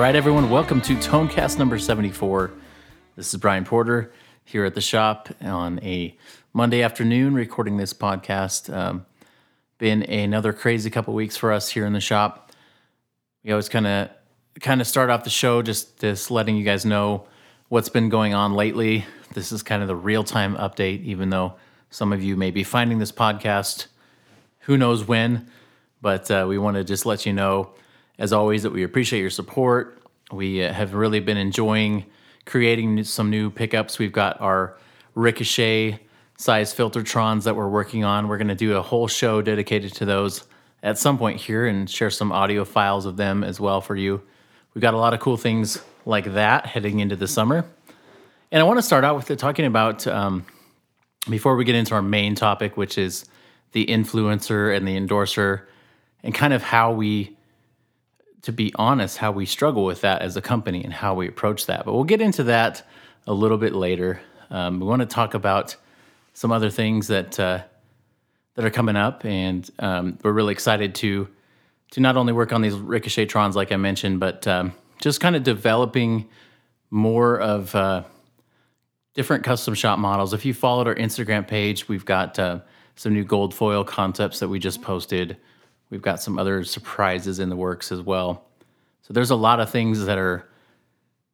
All 0.00 0.06
right, 0.06 0.16
everyone, 0.16 0.48
welcome 0.48 0.80
to 0.80 0.96
Tonecast 0.96 1.58
number 1.58 1.78
74. 1.78 2.50
This 3.16 3.34
is 3.34 3.38
Brian 3.38 3.66
Porter 3.66 4.10
here 4.46 4.64
at 4.64 4.74
the 4.74 4.80
shop 4.80 5.28
on 5.42 5.78
a 5.82 6.16
Monday 6.54 6.80
afternoon 6.82 7.34
recording 7.34 7.76
this 7.76 7.92
podcast. 7.92 8.74
Um, 8.74 9.04
been 9.76 10.02
another 10.04 10.54
crazy 10.54 10.88
couple 10.88 11.12
weeks 11.12 11.36
for 11.36 11.52
us 11.52 11.68
here 11.68 11.84
in 11.84 11.92
the 11.92 12.00
shop. 12.00 12.50
We 13.44 13.50
always 13.50 13.68
kind 13.68 13.86
of 13.86 14.08
kind 14.60 14.80
of 14.80 14.86
start 14.86 15.10
off 15.10 15.22
the 15.22 15.28
show 15.28 15.60
just 15.60 16.00
just 16.00 16.30
letting 16.30 16.56
you 16.56 16.64
guys 16.64 16.86
know 16.86 17.26
what's 17.68 17.90
been 17.90 18.08
going 18.08 18.32
on 18.32 18.54
lately. 18.54 19.04
This 19.34 19.52
is 19.52 19.62
kind 19.62 19.82
of 19.82 19.88
the 19.88 19.96
real-time 19.96 20.56
update 20.56 21.04
even 21.04 21.28
though 21.28 21.56
some 21.90 22.14
of 22.14 22.22
you 22.22 22.38
may 22.38 22.50
be 22.50 22.64
finding 22.64 23.00
this 23.00 23.12
podcast 23.12 23.88
who 24.60 24.78
knows 24.78 25.06
when, 25.06 25.50
but 26.00 26.30
uh, 26.30 26.46
we 26.48 26.56
want 26.56 26.78
to 26.78 26.84
just 26.84 27.04
let 27.04 27.26
you 27.26 27.34
know 27.34 27.74
as 28.20 28.32
always, 28.32 28.62
that 28.62 28.70
we 28.70 28.84
appreciate 28.84 29.20
your 29.20 29.30
support. 29.30 29.98
We 30.30 30.62
uh, 30.62 30.72
have 30.72 30.94
really 30.94 31.18
been 31.18 31.36
enjoying 31.36 32.04
creating 32.46 33.02
some 33.04 33.30
new 33.30 33.50
pickups. 33.50 33.98
We've 33.98 34.12
got 34.12 34.40
our 34.40 34.76
Ricochet 35.14 35.98
size 36.36 36.74
Filtertrons 36.74 37.44
that 37.44 37.56
we're 37.56 37.68
working 37.68 38.04
on. 38.04 38.28
We're 38.28 38.38
going 38.38 38.48
to 38.48 38.54
do 38.54 38.76
a 38.76 38.82
whole 38.82 39.08
show 39.08 39.42
dedicated 39.42 39.94
to 39.94 40.04
those 40.04 40.44
at 40.82 40.98
some 40.98 41.18
point 41.18 41.40
here 41.40 41.66
and 41.66 41.88
share 41.88 42.10
some 42.10 42.32
audio 42.32 42.64
files 42.64 43.06
of 43.06 43.16
them 43.16 43.44
as 43.44 43.60
well 43.60 43.80
for 43.80 43.96
you. 43.96 44.22
We've 44.74 44.82
got 44.82 44.94
a 44.94 44.98
lot 44.98 45.14
of 45.14 45.20
cool 45.20 45.36
things 45.36 45.82
like 46.06 46.32
that 46.34 46.66
heading 46.66 47.00
into 47.00 47.16
the 47.16 47.28
summer. 47.28 47.66
And 48.52 48.60
I 48.60 48.64
want 48.64 48.78
to 48.78 48.82
start 48.82 49.04
out 49.04 49.16
with 49.16 49.36
talking 49.38 49.64
about, 49.64 50.06
um, 50.06 50.44
before 51.28 51.56
we 51.56 51.64
get 51.64 51.74
into 51.74 51.94
our 51.94 52.02
main 52.02 52.34
topic, 52.34 52.76
which 52.76 52.96
is 52.96 53.26
the 53.72 53.86
influencer 53.86 54.74
and 54.74 54.88
the 54.88 54.96
endorser, 54.96 55.68
and 56.22 56.34
kind 56.34 56.52
of 56.52 56.62
how 56.62 56.92
we 56.92 57.36
to 58.42 58.52
be 58.52 58.72
honest, 58.76 59.18
how 59.18 59.32
we 59.32 59.46
struggle 59.46 59.84
with 59.84 60.00
that 60.00 60.22
as 60.22 60.36
a 60.36 60.40
company 60.42 60.82
and 60.82 60.92
how 60.92 61.14
we 61.14 61.28
approach 61.28 61.66
that. 61.66 61.84
But 61.84 61.94
we'll 61.94 62.04
get 62.04 62.20
into 62.20 62.44
that 62.44 62.86
a 63.26 63.34
little 63.34 63.58
bit 63.58 63.74
later. 63.74 64.20
Um, 64.50 64.80
we 64.80 64.86
want 64.86 65.00
to 65.00 65.06
talk 65.06 65.34
about 65.34 65.76
some 66.32 66.52
other 66.52 66.70
things 66.70 67.08
that 67.08 67.38
uh, 67.38 67.62
that 68.54 68.64
are 68.64 68.70
coming 68.70 68.96
up, 68.96 69.24
and 69.24 69.68
um, 69.78 70.18
we're 70.22 70.32
really 70.32 70.52
excited 70.52 70.94
to 70.96 71.28
to 71.92 72.00
not 72.00 72.16
only 72.16 72.32
work 72.32 72.52
on 72.52 72.62
these 72.62 72.74
ricochet 72.74 73.26
trons, 73.26 73.54
like 73.54 73.72
I 73.72 73.76
mentioned, 73.76 74.20
but 74.20 74.46
um, 74.46 74.72
just 75.00 75.20
kind 75.20 75.36
of 75.36 75.42
developing 75.42 76.28
more 76.90 77.38
of 77.38 77.74
uh, 77.74 78.04
different 79.14 79.44
custom 79.44 79.74
shop 79.74 79.98
models. 79.98 80.32
If 80.32 80.44
you 80.44 80.54
followed 80.54 80.86
our 80.86 80.94
Instagram 80.94 81.46
page, 81.46 81.88
we've 81.88 82.04
got 82.04 82.38
uh, 82.38 82.60
some 82.96 83.12
new 83.12 83.24
gold 83.24 83.54
foil 83.54 83.84
concepts 83.84 84.38
that 84.40 84.48
we 84.48 84.58
just 84.58 84.82
posted. 84.82 85.36
We've 85.90 86.02
got 86.02 86.22
some 86.22 86.38
other 86.38 86.64
surprises 86.64 87.40
in 87.40 87.48
the 87.48 87.56
works 87.56 87.92
as 87.92 88.00
well. 88.00 88.44
So 89.02 89.12
there's 89.12 89.30
a 89.30 89.36
lot 89.36 89.60
of 89.60 89.70
things 89.70 90.04
that 90.06 90.18
are 90.18 90.48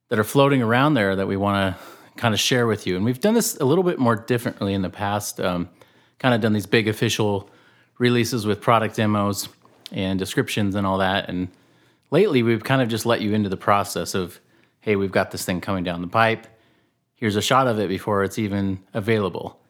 that 0.08 0.18
are 0.18 0.24
floating 0.24 0.62
around 0.62 0.94
there 0.94 1.16
that 1.16 1.26
we 1.26 1.36
want 1.36 1.76
to 1.76 1.82
kind 2.16 2.32
of 2.32 2.40
share 2.40 2.66
with 2.66 2.86
you. 2.86 2.96
And 2.96 3.04
we've 3.04 3.20
done 3.20 3.34
this 3.34 3.56
a 3.56 3.64
little 3.64 3.84
bit 3.84 3.98
more 3.98 4.16
differently 4.16 4.72
in 4.72 4.82
the 4.82 4.90
past. 4.90 5.40
Um, 5.40 5.68
kind 6.18 6.34
of 6.34 6.40
done 6.40 6.52
these 6.52 6.66
big 6.66 6.88
official 6.88 7.50
releases 7.98 8.46
with 8.46 8.60
product 8.60 8.96
demos 8.96 9.48
and 9.92 10.18
descriptions 10.18 10.74
and 10.74 10.86
all 10.86 10.98
that. 10.98 11.28
And 11.28 11.48
lately, 12.10 12.42
we've 12.42 12.64
kind 12.64 12.82
of 12.82 12.88
just 12.88 13.04
let 13.04 13.20
you 13.20 13.34
into 13.34 13.48
the 13.48 13.56
process 13.56 14.14
of, 14.14 14.40
hey, 14.80 14.96
we've 14.96 15.12
got 15.12 15.30
this 15.30 15.44
thing 15.44 15.60
coming 15.60 15.84
down 15.84 16.00
the 16.00 16.08
pipe. 16.08 16.46
Here's 17.16 17.36
a 17.36 17.42
shot 17.42 17.66
of 17.66 17.78
it 17.78 17.88
before 17.88 18.24
it's 18.24 18.38
even 18.38 18.80
available. 18.94 19.60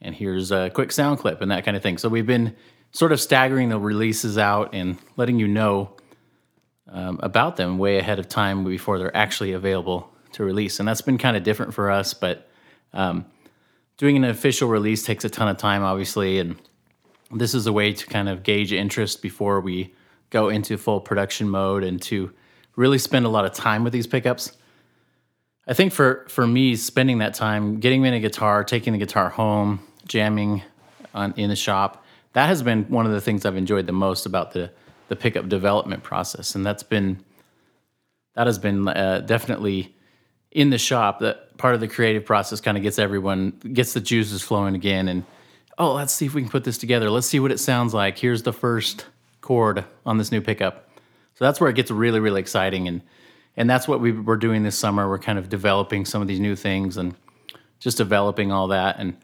And 0.00 0.14
here's 0.14 0.50
a 0.50 0.70
quick 0.70 0.92
sound 0.92 1.18
clip 1.18 1.40
and 1.40 1.50
that 1.50 1.64
kind 1.64 1.76
of 1.76 1.82
thing. 1.82 1.98
So 1.98 2.08
we've 2.08 2.26
been 2.26 2.56
sort 2.94 3.10
of 3.10 3.20
staggering 3.20 3.68
the 3.68 3.78
releases 3.78 4.38
out 4.38 4.72
and 4.72 4.96
letting 5.16 5.38
you 5.38 5.48
know 5.48 5.90
um, 6.88 7.18
about 7.22 7.56
them 7.56 7.76
way 7.76 7.98
ahead 7.98 8.20
of 8.20 8.28
time 8.28 8.64
before 8.64 8.98
they're 8.98 9.16
actually 9.16 9.52
available 9.52 10.08
to 10.32 10.44
release. 10.44 10.78
And 10.78 10.88
that's 10.88 11.02
been 11.02 11.18
kind 11.18 11.36
of 11.36 11.42
different 11.42 11.74
for 11.74 11.90
us, 11.90 12.14
but 12.14 12.48
um, 12.92 13.26
doing 13.96 14.16
an 14.16 14.24
official 14.24 14.68
release 14.68 15.02
takes 15.02 15.24
a 15.24 15.28
ton 15.28 15.48
of 15.48 15.56
time, 15.56 15.82
obviously. 15.82 16.38
And 16.38 16.56
this 17.32 17.52
is 17.52 17.66
a 17.66 17.72
way 17.72 17.92
to 17.92 18.06
kind 18.06 18.28
of 18.28 18.44
gauge 18.44 18.72
interest 18.72 19.22
before 19.22 19.60
we 19.60 19.92
go 20.30 20.48
into 20.48 20.78
full 20.78 21.00
production 21.00 21.48
mode 21.48 21.82
and 21.82 22.00
to 22.02 22.32
really 22.76 22.98
spend 22.98 23.26
a 23.26 23.28
lot 23.28 23.44
of 23.44 23.52
time 23.52 23.82
with 23.82 23.92
these 23.92 24.06
pickups. 24.06 24.52
I 25.66 25.74
think 25.74 25.92
for, 25.92 26.26
for 26.28 26.46
me, 26.46 26.76
spending 26.76 27.18
that 27.18 27.34
time, 27.34 27.80
getting 27.80 28.02
me 28.02 28.08
in 28.08 28.14
a 28.14 28.20
guitar, 28.20 28.62
taking 28.62 28.92
the 28.92 28.98
guitar 29.00 29.30
home, 29.30 29.80
jamming 30.06 30.62
on, 31.12 31.34
in 31.36 31.48
the 31.48 31.56
shop, 31.56 32.03
that 32.34 32.48
has 32.48 32.62
been 32.62 32.84
one 32.84 33.06
of 33.06 33.12
the 33.12 33.20
things 33.20 33.46
I've 33.46 33.56
enjoyed 33.56 33.86
the 33.86 33.92
most 33.92 34.26
about 34.26 34.52
the 34.52 34.70
the 35.08 35.16
pickup 35.16 35.48
development 35.48 36.02
process, 36.02 36.54
and 36.54 36.64
that's 36.64 36.82
been 36.82 37.24
that 38.34 38.46
has 38.46 38.58
been 38.58 38.86
uh, 38.88 39.20
definitely 39.20 39.94
in 40.50 40.70
the 40.70 40.78
shop. 40.78 41.20
That 41.20 41.56
part 41.56 41.74
of 41.74 41.80
the 41.80 41.88
creative 41.88 42.24
process 42.24 42.60
kind 42.60 42.76
of 42.76 42.82
gets 42.82 42.98
everyone 42.98 43.50
gets 43.72 43.92
the 43.94 44.00
juices 44.00 44.42
flowing 44.42 44.74
again, 44.74 45.08
and 45.08 45.24
oh, 45.78 45.94
let's 45.94 46.12
see 46.12 46.26
if 46.26 46.34
we 46.34 46.42
can 46.42 46.50
put 46.50 46.64
this 46.64 46.78
together. 46.78 47.10
Let's 47.10 47.26
see 47.26 47.40
what 47.40 47.52
it 47.52 47.58
sounds 47.60 47.94
like. 47.94 48.18
Here's 48.18 48.42
the 48.42 48.52
first 48.52 49.06
chord 49.40 49.84
on 50.06 50.18
this 50.18 50.32
new 50.32 50.40
pickup. 50.40 50.88
So 51.34 51.44
that's 51.44 51.60
where 51.60 51.70
it 51.70 51.76
gets 51.76 51.90
really 51.90 52.20
really 52.20 52.40
exciting, 52.40 52.88
and 52.88 53.02
and 53.56 53.70
that's 53.70 53.86
what 53.86 54.00
we 54.00 54.12
we're 54.12 54.36
doing 54.36 54.64
this 54.64 54.76
summer. 54.76 55.08
We're 55.08 55.18
kind 55.18 55.38
of 55.38 55.48
developing 55.48 56.04
some 56.04 56.20
of 56.20 56.28
these 56.28 56.40
new 56.40 56.56
things 56.56 56.96
and 56.96 57.14
just 57.78 57.98
developing 57.98 58.50
all 58.50 58.68
that 58.68 58.96
and 58.98 59.16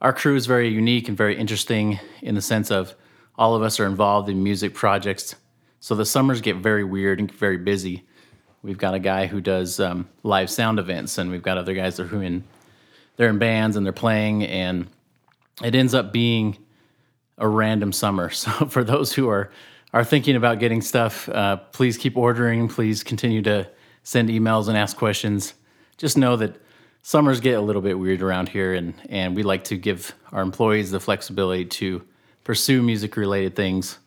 our 0.00 0.12
crew 0.12 0.36
is 0.36 0.46
very 0.46 0.68
unique 0.68 1.08
and 1.08 1.16
very 1.16 1.36
interesting 1.36 1.98
in 2.22 2.34
the 2.34 2.42
sense 2.42 2.70
of 2.70 2.94
all 3.38 3.54
of 3.54 3.62
us 3.62 3.80
are 3.80 3.86
involved 3.86 4.28
in 4.28 4.42
music 4.42 4.74
projects. 4.74 5.34
So 5.80 5.94
the 5.94 6.06
summers 6.06 6.40
get 6.40 6.56
very 6.56 6.84
weird 6.84 7.18
and 7.18 7.30
very 7.30 7.58
busy. 7.58 8.04
We've 8.62 8.78
got 8.78 8.94
a 8.94 8.98
guy 8.98 9.26
who 9.26 9.40
does 9.40 9.78
um, 9.78 10.08
live 10.22 10.50
sound 10.50 10.78
events, 10.78 11.18
and 11.18 11.30
we've 11.30 11.42
got 11.42 11.58
other 11.58 11.74
guys 11.74 11.96
that 11.96 12.12
are 12.12 12.22
in 12.22 12.44
they're 13.16 13.30
in 13.30 13.38
bands 13.38 13.76
and 13.76 13.86
they're 13.86 13.92
playing, 13.92 14.44
and 14.44 14.88
it 15.62 15.74
ends 15.74 15.94
up 15.94 16.12
being 16.12 16.58
a 17.38 17.48
random 17.48 17.92
summer. 17.92 18.30
So 18.34 18.50
for 18.66 18.84
those 18.84 19.12
who 19.12 19.28
are 19.28 19.50
are 19.92 20.04
thinking 20.04 20.36
about 20.36 20.58
getting 20.58 20.82
stuff, 20.82 21.28
uh, 21.28 21.56
please 21.56 21.96
keep 21.96 22.16
ordering. 22.16 22.68
Please 22.68 23.02
continue 23.02 23.40
to 23.42 23.68
send 24.02 24.28
emails 24.28 24.68
and 24.68 24.76
ask 24.76 24.96
questions. 24.96 25.54
Just 25.96 26.18
know 26.18 26.36
that 26.36 26.60
summers 27.06 27.38
get 27.38 27.56
a 27.56 27.60
little 27.60 27.82
bit 27.82 27.96
weird 27.96 28.20
around 28.20 28.48
here, 28.48 28.74
and 28.74 28.92
and 29.08 29.36
we 29.36 29.44
like 29.44 29.62
to 29.62 29.76
give 29.76 30.12
our 30.32 30.42
employees 30.42 30.90
the 30.90 30.98
flexibility 30.98 31.64
to 31.64 32.02
pursue 32.42 32.82
music 32.82 33.16
related 33.16 33.54
things 33.54 33.98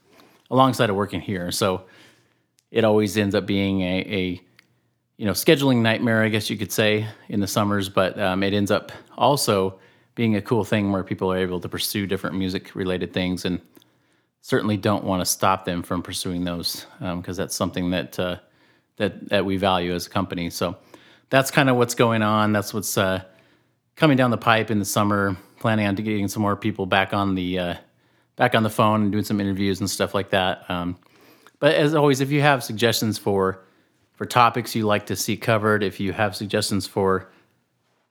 alongside 0.52 0.90
of 0.90 0.98
working 0.98 1.22
here. 1.22 1.50
So 1.50 1.86
it 2.72 2.84
always 2.84 3.18
ends 3.18 3.36
up 3.36 3.46
being 3.46 3.82
a, 3.82 4.00
a 4.02 4.42
you 5.16 5.26
know 5.26 5.32
scheduling 5.32 5.78
nightmare, 5.78 6.24
I 6.24 6.28
guess 6.28 6.50
you 6.50 6.58
could 6.58 6.74
say, 6.74 7.08
in 7.30 7.40
the 7.40 7.48
summers. 7.48 7.88
But 7.88 8.20
um, 8.20 8.44
it 8.44 8.54
ends 8.54 8.70
up 8.70 8.92
also 9.18 9.80
being 10.16 10.36
a 10.36 10.42
cool 10.42 10.66
thing 10.66 10.92
where 10.92 11.06
people 11.06 11.32
are 11.32 11.38
able 11.38 11.62
to 11.62 11.70
pursue 11.70 12.06
different 12.06 12.36
music 12.36 12.76
related 12.76 13.14
things 13.14 13.46
and 13.46 13.62
certainly 14.42 14.76
don't 14.76 15.06
want 15.06 15.22
to 15.22 15.26
stop 15.26 15.64
them 15.64 15.84
from 15.84 16.04
pursuing 16.04 16.44
those 16.44 16.86
because 17.00 17.40
um, 17.40 17.44
that's 17.44 17.56
something 17.56 17.92
that 17.92 18.20
uh, 18.20 18.36
that 18.98 19.30
that 19.30 19.46
we 19.46 19.56
value 19.56 19.94
as 19.94 20.06
a 20.06 20.10
company. 20.10 20.50
So 20.50 20.76
that's 21.30 21.52
kind 21.52 21.70
of 21.70 21.76
what's 21.76 21.96
going 21.96 22.22
on. 22.22 22.52
That's 22.52 22.74
what's 22.74 22.98
uh, 22.98 23.24
coming 23.96 24.18
down 24.18 24.32
the 24.32 24.38
pipe 24.38 24.72
in 24.72 24.80
the 24.80 24.86
summer. 24.86 25.38
Planning 25.60 25.88
on 25.88 25.96
getting 25.96 26.28
some 26.28 26.42
more 26.42 26.56
people 26.56 26.86
back 26.86 27.14
on 27.14 27.36
the 27.36 27.60
uh, 27.60 27.76
back 28.36 28.56
on 28.56 28.64
the 28.64 28.70
phone 28.70 29.04
and 29.04 29.12
doing 29.12 29.26
some 29.26 29.42
interviews 29.42 29.80
and 29.82 29.90
stuff 29.90 30.14
like 30.14 30.30
that. 30.30 30.70
Um, 30.70 30.98
but 31.60 31.76
as 31.76 31.94
always, 31.94 32.22
if 32.22 32.32
you 32.32 32.42
have 32.42 32.64
suggestions 32.64 33.18
for 33.18 33.62
for 34.14 34.26
topics 34.26 34.76
you'd 34.76 34.86
like 34.86 35.06
to 35.08 35.16
see 35.16 35.38
covered, 35.38 35.84
if 35.84 36.00
you 36.00 36.14
have 36.14 36.36
suggestions 36.36 36.88
for 36.88 37.30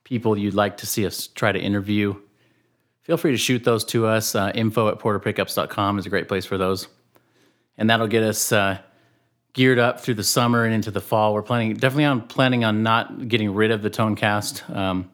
people 0.03 0.37
you'd 0.37 0.53
like 0.53 0.77
to 0.77 0.85
see 0.85 1.05
us 1.05 1.27
try 1.27 1.51
to 1.51 1.59
interview, 1.59 2.15
feel 3.01 3.17
free 3.17 3.31
to 3.31 3.37
shoot 3.37 3.63
those 3.63 3.83
to 3.85 4.05
us. 4.05 4.35
Uh, 4.35 4.51
info 4.53 4.89
at 4.89 4.99
porterpickups.com 4.99 5.99
is 5.99 6.05
a 6.05 6.09
great 6.09 6.27
place 6.27 6.45
for 6.45 6.57
those. 6.57 6.87
And 7.77 7.89
that'll 7.89 8.07
get 8.07 8.23
us 8.23 8.51
uh, 8.51 8.79
geared 9.53 9.79
up 9.79 9.99
through 9.99 10.13
the 10.13 10.23
summer 10.23 10.63
and 10.63 10.73
into 10.73 10.91
the 10.91 11.01
fall. 11.01 11.33
We're 11.33 11.41
planning 11.41 11.73
definitely 11.73 12.05
on 12.05 12.21
planning 12.27 12.63
on 12.63 12.83
not 12.83 13.27
getting 13.27 13.53
rid 13.53 13.71
of 13.71 13.81
the 13.81 13.89
Tonecast. 13.89 14.73
Um, 14.75 15.09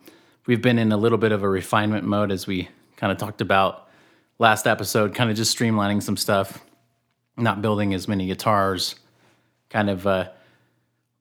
we've 0.46 0.62
been 0.62 0.78
in 0.78 0.92
a 0.92 0.98
little 0.98 1.18
bit 1.18 1.32
of 1.32 1.44
a 1.44 1.50
refinement 1.50 2.06
mode 2.06 2.32
as 2.32 2.46
we 2.46 2.70
kind 2.98 3.12
of 3.12 3.18
talked 3.18 3.42
about 3.42 3.88
last 4.38 4.68
episode, 4.68 5.16
kind 5.16 5.30
of 5.30 5.36
just 5.36 5.58
streamlining 5.58 6.04
some 6.04 6.18
stuff, 6.18 6.64
not 7.38 7.62
building 7.62 7.94
as 7.94 8.08
many 8.08 8.28
guitars, 8.28 8.96
kind 9.70 9.90
of 9.90 10.06
uh, 10.06 10.30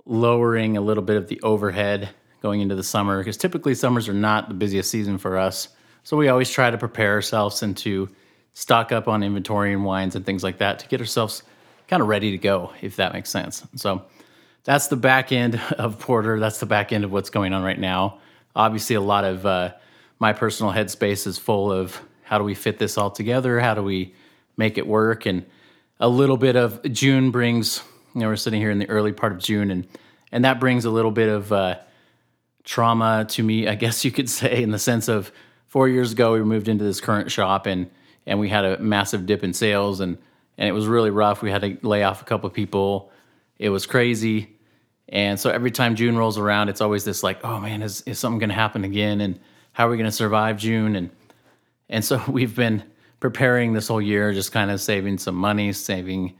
lowering 0.04 0.76
a 0.76 0.80
little 0.80 1.02
bit 1.02 1.16
of 1.16 1.28
the 1.28 1.40
overhead 1.42 2.10
going 2.42 2.60
into 2.60 2.74
the 2.74 2.82
summer 2.82 3.18
because 3.18 3.36
typically 3.36 3.74
summers 3.74 4.08
are 4.08 4.14
not 4.14 4.48
the 4.48 4.54
busiest 4.54 4.90
season 4.90 5.16
for 5.16 5.38
us. 5.38 5.68
So 6.02 6.16
we 6.16 6.28
always 6.28 6.50
try 6.50 6.70
to 6.70 6.76
prepare 6.76 7.12
ourselves 7.12 7.62
and 7.62 7.74
to 7.78 8.10
stock 8.52 8.92
up 8.92 9.08
on 9.08 9.22
inventory 9.22 9.72
and 9.72 9.84
winds 9.84 10.14
and 10.14 10.26
things 10.26 10.42
like 10.42 10.58
that 10.58 10.78
to 10.80 10.88
get 10.88 11.00
ourselves 11.00 11.42
kind 11.94 12.02
of 12.02 12.08
ready 12.08 12.32
to 12.32 12.38
go, 12.38 12.72
if 12.82 12.96
that 12.96 13.12
makes 13.12 13.30
sense. 13.30 13.64
So 13.76 14.02
that's 14.64 14.88
the 14.88 14.96
back 14.96 15.30
end 15.30 15.60
of 15.78 16.00
Porter. 16.00 16.40
That's 16.40 16.58
the 16.58 16.66
back 16.66 16.92
end 16.92 17.04
of 17.04 17.12
what's 17.12 17.30
going 17.30 17.52
on 17.52 17.62
right 17.62 17.78
now. 17.78 18.18
Obviously, 18.56 18.96
a 18.96 19.00
lot 19.00 19.22
of 19.22 19.46
uh, 19.46 19.74
my 20.18 20.32
personal 20.32 20.72
headspace 20.72 21.24
is 21.28 21.38
full 21.38 21.70
of 21.70 22.00
how 22.24 22.38
do 22.38 22.42
we 22.42 22.56
fit 22.56 22.80
this 22.80 22.98
all 22.98 23.12
together? 23.12 23.60
How 23.60 23.74
do 23.74 23.82
we 23.84 24.12
make 24.56 24.76
it 24.76 24.88
work? 24.88 25.24
And 25.24 25.46
a 26.00 26.08
little 26.08 26.36
bit 26.36 26.56
of 26.56 26.82
June 26.90 27.30
brings 27.30 27.80
You 28.12 28.22
know, 28.22 28.26
we're 28.26 28.34
sitting 28.34 28.60
here 28.60 28.72
in 28.72 28.80
the 28.80 28.90
early 28.90 29.12
part 29.12 29.30
of 29.30 29.38
June, 29.38 29.70
and 29.70 29.86
and 30.32 30.44
that 30.44 30.58
brings 30.58 30.86
a 30.86 30.90
little 30.90 31.12
bit 31.12 31.28
of 31.28 31.52
uh, 31.52 31.78
trauma 32.64 33.24
to 33.28 33.42
me, 33.44 33.68
I 33.68 33.74
guess 33.76 34.04
you 34.04 34.10
could 34.10 34.28
say, 34.28 34.64
in 34.64 34.72
the 34.72 34.80
sense 34.80 35.06
of 35.06 35.30
four 35.68 35.86
years 35.86 36.10
ago 36.10 36.32
we 36.32 36.42
moved 36.42 36.66
into 36.66 36.82
this 36.82 37.00
current 37.00 37.30
shop 37.30 37.66
and 37.66 37.88
and 38.26 38.40
we 38.40 38.48
had 38.48 38.64
a 38.64 38.80
massive 38.80 39.26
dip 39.26 39.44
in 39.44 39.52
sales 39.52 40.00
and 40.00 40.18
and 40.58 40.68
it 40.68 40.72
was 40.72 40.86
really 40.86 41.10
rough. 41.10 41.42
We 41.42 41.50
had 41.50 41.62
to 41.62 41.78
lay 41.82 42.02
off 42.02 42.22
a 42.22 42.24
couple 42.24 42.46
of 42.46 42.54
people. 42.54 43.10
It 43.58 43.70
was 43.70 43.86
crazy. 43.86 44.56
And 45.08 45.38
so 45.38 45.50
every 45.50 45.70
time 45.70 45.96
June 45.96 46.16
rolls 46.16 46.38
around, 46.38 46.68
it's 46.68 46.80
always 46.80 47.04
this 47.04 47.22
like, 47.22 47.44
oh 47.44 47.60
man, 47.60 47.82
is, 47.82 48.02
is 48.02 48.18
something 48.18 48.38
going 48.38 48.48
to 48.48 48.54
happen 48.54 48.84
again? 48.84 49.20
And 49.20 49.38
how 49.72 49.86
are 49.86 49.90
we 49.90 49.96
going 49.96 50.08
to 50.08 50.12
survive 50.12 50.56
June? 50.56 50.96
And 50.96 51.10
and 51.88 52.04
so 52.04 52.22
we've 52.28 52.54
been 52.54 52.82
preparing 53.20 53.72
this 53.72 53.88
whole 53.88 54.02
year, 54.02 54.32
just 54.32 54.52
kind 54.52 54.70
of 54.70 54.80
saving 54.80 55.18
some 55.18 55.34
money, 55.34 55.72
saving, 55.72 56.34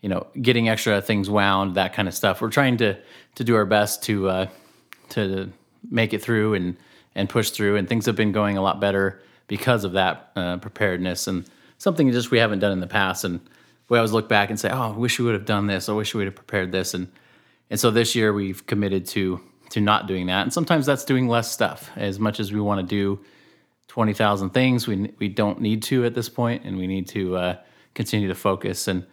you 0.00 0.08
know, 0.08 0.26
getting 0.40 0.68
extra 0.68 1.00
things 1.00 1.28
wound, 1.30 1.76
that 1.76 1.92
kind 1.92 2.08
of 2.08 2.14
stuff. 2.14 2.40
We're 2.40 2.50
trying 2.50 2.76
to 2.78 2.98
to 3.36 3.44
do 3.44 3.54
our 3.56 3.66
best 3.66 4.02
to 4.04 4.28
uh, 4.28 4.46
to 5.10 5.52
make 5.90 6.12
it 6.12 6.22
through 6.22 6.54
and 6.54 6.76
and 7.14 7.28
push 7.28 7.50
through. 7.50 7.76
And 7.76 7.88
things 7.88 8.06
have 8.06 8.16
been 8.16 8.32
going 8.32 8.56
a 8.56 8.62
lot 8.62 8.80
better 8.80 9.20
because 9.46 9.84
of 9.84 9.92
that 9.92 10.30
uh, 10.36 10.58
preparedness 10.58 11.26
and 11.26 11.44
something 11.80 12.12
just 12.12 12.30
we 12.30 12.38
haven't 12.38 12.58
done 12.58 12.72
in 12.72 12.80
the 12.80 12.86
past. 12.86 13.24
And 13.24 13.40
we 13.88 13.98
always 13.98 14.12
look 14.12 14.28
back 14.28 14.50
and 14.50 14.60
say, 14.60 14.70
"Oh, 14.70 14.92
I 14.92 14.96
wish 14.96 15.18
we 15.18 15.24
would 15.24 15.34
have 15.34 15.46
done 15.46 15.66
this. 15.66 15.88
I 15.88 15.92
wish 15.92 16.14
we 16.14 16.18
would 16.18 16.26
have 16.26 16.36
prepared 16.36 16.70
this." 16.70 16.94
And 16.94 17.10
and 17.70 17.80
so 17.80 17.90
this 17.90 18.14
year 18.14 18.32
we've 18.32 18.64
committed 18.66 19.06
to 19.06 19.40
to 19.70 19.80
not 19.80 20.06
doing 20.06 20.26
that. 20.26 20.42
And 20.42 20.52
sometimes 20.52 20.86
that's 20.86 21.04
doing 21.04 21.26
less 21.26 21.50
stuff. 21.50 21.90
As 21.96 22.20
much 22.20 22.38
as 22.38 22.52
we 22.52 22.60
want 22.60 22.80
to 22.80 22.86
do 22.86 23.24
twenty 23.88 24.12
thousand 24.12 24.50
things, 24.50 24.86
we 24.86 25.12
we 25.18 25.28
don't 25.28 25.60
need 25.60 25.82
to 25.84 26.04
at 26.04 26.14
this 26.14 26.28
point, 26.28 26.64
and 26.64 26.76
we 26.76 26.86
need 26.86 27.08
to 27.08 27.36
uh, 27.36 27.56
continue 27.94 28.28
to 28.28 28.34
focus. 28.34 28.86
And 28.86 29.04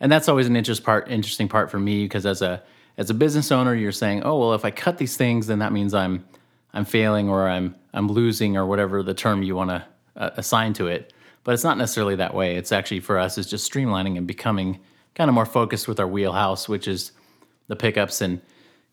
and 0.00 0.10
that's 0.10 0.28
always 0.28 0.46
an 0.46 0.56
interest 0.56 0.82
part, 0.84 1.08
interesting 1.08 1.48
part 1.48 1.70
for 1.70 1.78
me 1.78 2.04
because 2.04 2.26
as 2.26 2.42
a 2.42 2.62
as 2.96 3.10
a 3.10 3.14
business 3.14 3.52
owner, 3.52 3.74
you're 3.74 3.92
saying, 3.92 4.22
oh 4.24 4.38
well, 4.38 4.54
if 4.54 4.64
I 4.64 4.70
cut 4.70 4.98
these 4.98 5.16
things, 5.16 5.46
then 5.46 5.60
that 5.60 5.72
means 5.72 5.94
I'm 5.94 6.24
I'm 6.72 6.84
failing 6.84 7.28
or 7.28 7.48
I'm 7.48 7.76
I'm 7.92 8.08
losing 8.08 8.56
or 8.56 8.66
whatever 8.66 9.02
the 9.02 9.14
term 9.14 9.42
you 9.42 9.54
want 9.54 9.70
to 9.70 9.84
uh, 10.16 10.30
assign 10.36 10.72
to 10.74 10.86
it. 10.86 11.12
But 11.48 11.54
it's 11.54 11.64
not 11.64 11.78
necessarily 11.78 12.16
that 12.16 12.34
way. 12.34 12.56
It's 12.56 12.72
actually 12.72 13.00
for 13.00 13.18
us, 13.18 13.38
it's 13.38 13.48
just 13.48 13.72
streamlining 13.72 14.18
and 14.18 14.26
becoming 14.26 14.80
kind 15.14 15.30
of 15.30 15.34
more 15.34 15.46
focused 15.46 15.88
with 15.88 15.98
our 15.98 16.06
wheelhouse, 16.06 16.68
which 16.68 16.86
is 16.86 17.12
the 17.68 17.74
pickups 17.74 18.20
and 18.20 18.42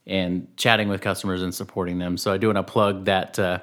and 0.08 0.48
chatting 0.56 0.88
with 0.88 1.02
customers 1.02 1.42
and 1.42 1.54
supporting 1.54 1.98
them. 1.98 2.16
So 2.16 2.32
I 2.32 2.38
do 2.38 2.48
want 2.48 2.56
to 2.56 2.64
plug 2.64 3.04
that 3.08 3.38
uh, 3.38 3.60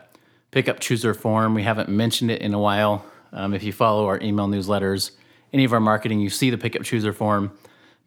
pickup 0.50 0.78
chooser 0.80 1.14
form. 1.14 1.54
We 1.54 1.62
haven't 1.62 1.88
mentioned 1.88 2.30
it 2.30 2.42
in 2.42 2.52
a 2.52 2.58
while. 2.58 3.02
Um, 3.32 3.54
if 3.54 3.62
you 3.62 3.72
follow 3.72 4.08
our 4.08 4.20
email 4.20 4.46
newsletters, 4.46 5.12
any 5.54 5.64
of 5.64 5.72
our 5.72 5.80
marketing, 5.80 6.20
you 6.20 6.28
see 6.28 6.50
the 6.50 6.58
pickup 6.58 6.82
chooser 6.82 7.14
form 7.14 7.50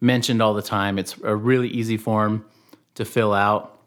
mentioned 0.00 0.40
all 0.40 0.54
the 0.54 0.62
time. 0.62 1.00
It's 1.00 1.16
a 1.24 1.34
really 1.34 1.66
easy 1.66 1.96
form 1.96 2.44
to 2.94 3.04
fill 3.04 3.34
out. 3.34 3.80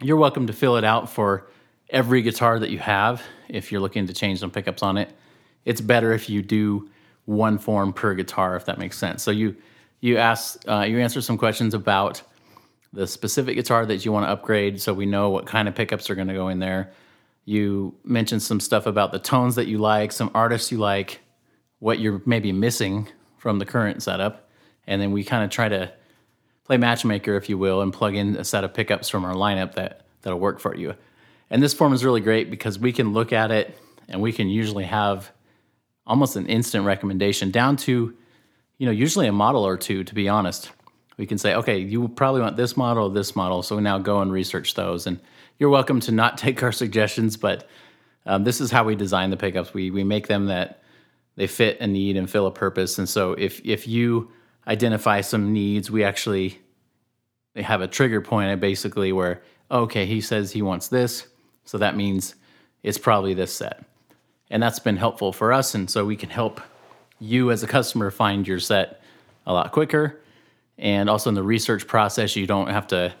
You're 0.00 0.16
welcome 0.16 0.46
to 0.46 0.54
fill 0.54 0.78
it 0.78 0.84
out 0.84 1.10
for 1.10 1.46
every 1.90 2.22
guitar 2.22 2.58
that 2.58 2.70
you 2.70 2.78
have 2.78 3.22
if 3.50 3.70
you're 3.70 3.82
looking 3.82 4.06
to 4.06 4.14
change 4.14 4.40
some 4.40 4.50
pickups 4.50 4.82
on 4.82 4.96
it. 4.96 5.12
It's 5.64 5.80
better 5.80 6.12
if 6.12 6.28
you 6.28 6.42
do 6.42 6.88
one 7.24 7.58
form 7.58 7.92
per 7.92 8.14
guitar, 8.14 8.56
if 8.56 8.64
that 8.66 8.78
makes 8.78 8.96
sense. 8.96 9.22
So 9.22 9.30
you 9.30 9.56
you 10.00 10.16
ask 10.16 10.58
uh, 10.68 10.86
you 10.88 10.98
answer 10.98 11.20
some 11.20 11.36
questions 11.36 11.74
about 11.74 12.22
the 12.92 13.06
specific 13.06 13.56
guitar 13.56 13.84
that 13.84 14.04
you 14.04 14.12
want 14.12 14.26
to 14.26 14.30
upgrade 14.30 14.80
so 14.80 14.94
we 14.94 15.06
know 15.06 15.28
what 15.30 15.46
kind 15.46 15.68
of 15.68 15.74
pickups 15.74 16.08
are 16.08 16.14
going 16.14 16.28
to 16.28 16.34
go 16.34 16.48
in 16.48 16.58
there. 16.58 16.92
You 17.44 17.94
mentioned 18.04 18.42
some 18.42 18.60
stuff 18.60 18.86
about 18.86 19.12
the 19.12 19.18
tones 19.18 19.56
that 19.56 19.66
you 19.66 19.78
like, 19.78 20.12
some 20.12 20.30
artists 20.34 20.72
you 20.72 20.78
like, 20.78 21.20
what 21.80 21.98
you're 21.98 22.22
maybe 22.24 22.52
missing 22.52 23.08
from 23.36 23.58
the 23.58 23.66
current 23.66 24.02
setup. 24.02 24.50
And 24.86 25.00
then 25.00 25.12
we 25.12 25.22
kind 25.22 25.44
of 25.44 25.50
try 25.50 25.68
to 25.68 25.92
play 26.64 26.76
matchmaker, 26.76 27.36
if 27.36 27.48
you 27.48 27.58
will, 27.58 27.82
and 27.82 27.92
plug 27.92 28.14
in 28.14 28.36
a 28.36 28.44
set 28.44 28.64
of 28.64 28.74
pickups 28.74 29.08
from 29.08 29.24
our 29.24 29.34
lineup 29.34 29.74
that, 29.74 30.06
that'll 30.22 30.38
work 30.38 30.60
for 30.60 30.74
you. 30.74 30.94
And 31.50 31.62
this 31.62 31.74
form 31.74 31.92
is 31.92 32.04
really 32.04 32.20
great 32.20 32.50
because 32.50 32.78
we 32.78 32.92
can 32.92 33.12
look 33.12 33.32
at 33.32 33.50
it 33.50 33.78
and 34.08 34.20
we 34.20 34.32
can 34.32 34.48
usually 34.48 34.84
have 34.84 35.30
almost 36.08 36.34
an 36.34 36.46
instant 36.46 36.84
recommendation 36.84 37.52
down 37.52 37.76
to, 37.76 38.14
you 38.78 38.86
know, 38.86 38.92
usually 38.92 39.28
a 39.28 39.32
model 39.32 39.64
or 39.64 39.76
two, 39.76 40.02
to 40.02 40.14
be 40.14 40.28
honest 40.28 40.72
we 41.18 41.26
can 41.26 41.36
say, 41.36 41.54
okay, 41.54 41.78
you 41.78 42.08
probably 42.08 42.40
want 42.40 42.56
this 42.56 42.76
model 42.76 43.10
this 43.10 43.36
model. 43.36 43.62
So 43.62 43.78
now 43.80 43.98
go 43.98 44.22
and 44.22 44.32
research 44.32 44.74
those. 44.74 45.06
And 45.06 45.20
you're 45.58 45.68
welcome 45.68 46.00
to 46.00 46.12
not 46.12 46.38
take 46.38 46.62
our 46.62 46.72
suggestions, 46.72 47.36
but 47.36 47.68
um, 48.24 48.44
this 48.44 48.60
is 48.60 48.70
how 48.70 48.84
we 48.84 48.94
design 48.94 49.30
the 49.30 49.36
pickups. 49.36 49.74
We, 49.74 49.90
we 49.90 50.04
make 50.04 50.28
them 50.28 50.46
that 50.46 50.80
they 51.36 51.46
fit 51.46 51.80
a 51.80 51.86
need 51.86 52.16
and 52.16 52.30
fill 52.30 52.46
a 52.46 52.52
purpose. 52.52 52.98
And 52.98 53.08
so 53.08 53.32
if, 53.32 53.60
if 53.64 53.86
you 53.86 54.30
identify 54.66 55.20
some 55.20 55.52
needs, 55.52 55.90
we 55.90 56.04
actually 56.04 56.58
they 57.54 57.62
have 57.62 57.80
a 57.80 57.88
trigger 57.88 58.20
point 58.20 58.60
basically 58.60 59.12
where, 59.12 59.42
okay, 59.70 60.06
he 60.06 60.20
says 60.20 60.52
he 60.52 60.62
wants 60.62 60.88
this. 60.88 61.26
So 61.64 61.78
that 61.78 61.96
means 61.96 62.36
it's 62.82 62.98
probably 62.98 63.34
this 63.34 63.52
set. 63.52 63.84
And 64.50 64.62
that's 64.62 64.78
been 64.78 64.96
helpful 64.96 65.32
for 65.32 65.52
us. 65.52 65.74
And 65.74 65.90
so 65.90 66.04
we 66.04 66.16
can 66.16 66.30
help 66.30 66.60
you 67.20 67.50
as 67.50 67.62
a 67.62 67.66
customer 67.66 68.10
find 68.10 68.46
your 68.46 68.60
set 68.60 69.02
a 69.46 69.52
lot 69.52 69.72
quicker 69.72 70.20
and 70.78 71.10
also 71.10 71.28
in 71.28 71.34
the 71.34 71.42
research 71.42 71.86
process, 71.86 72.36
you 72.36 72.46
don't 72.46 72.68
have 72.68 72.86
to 72.88 73.12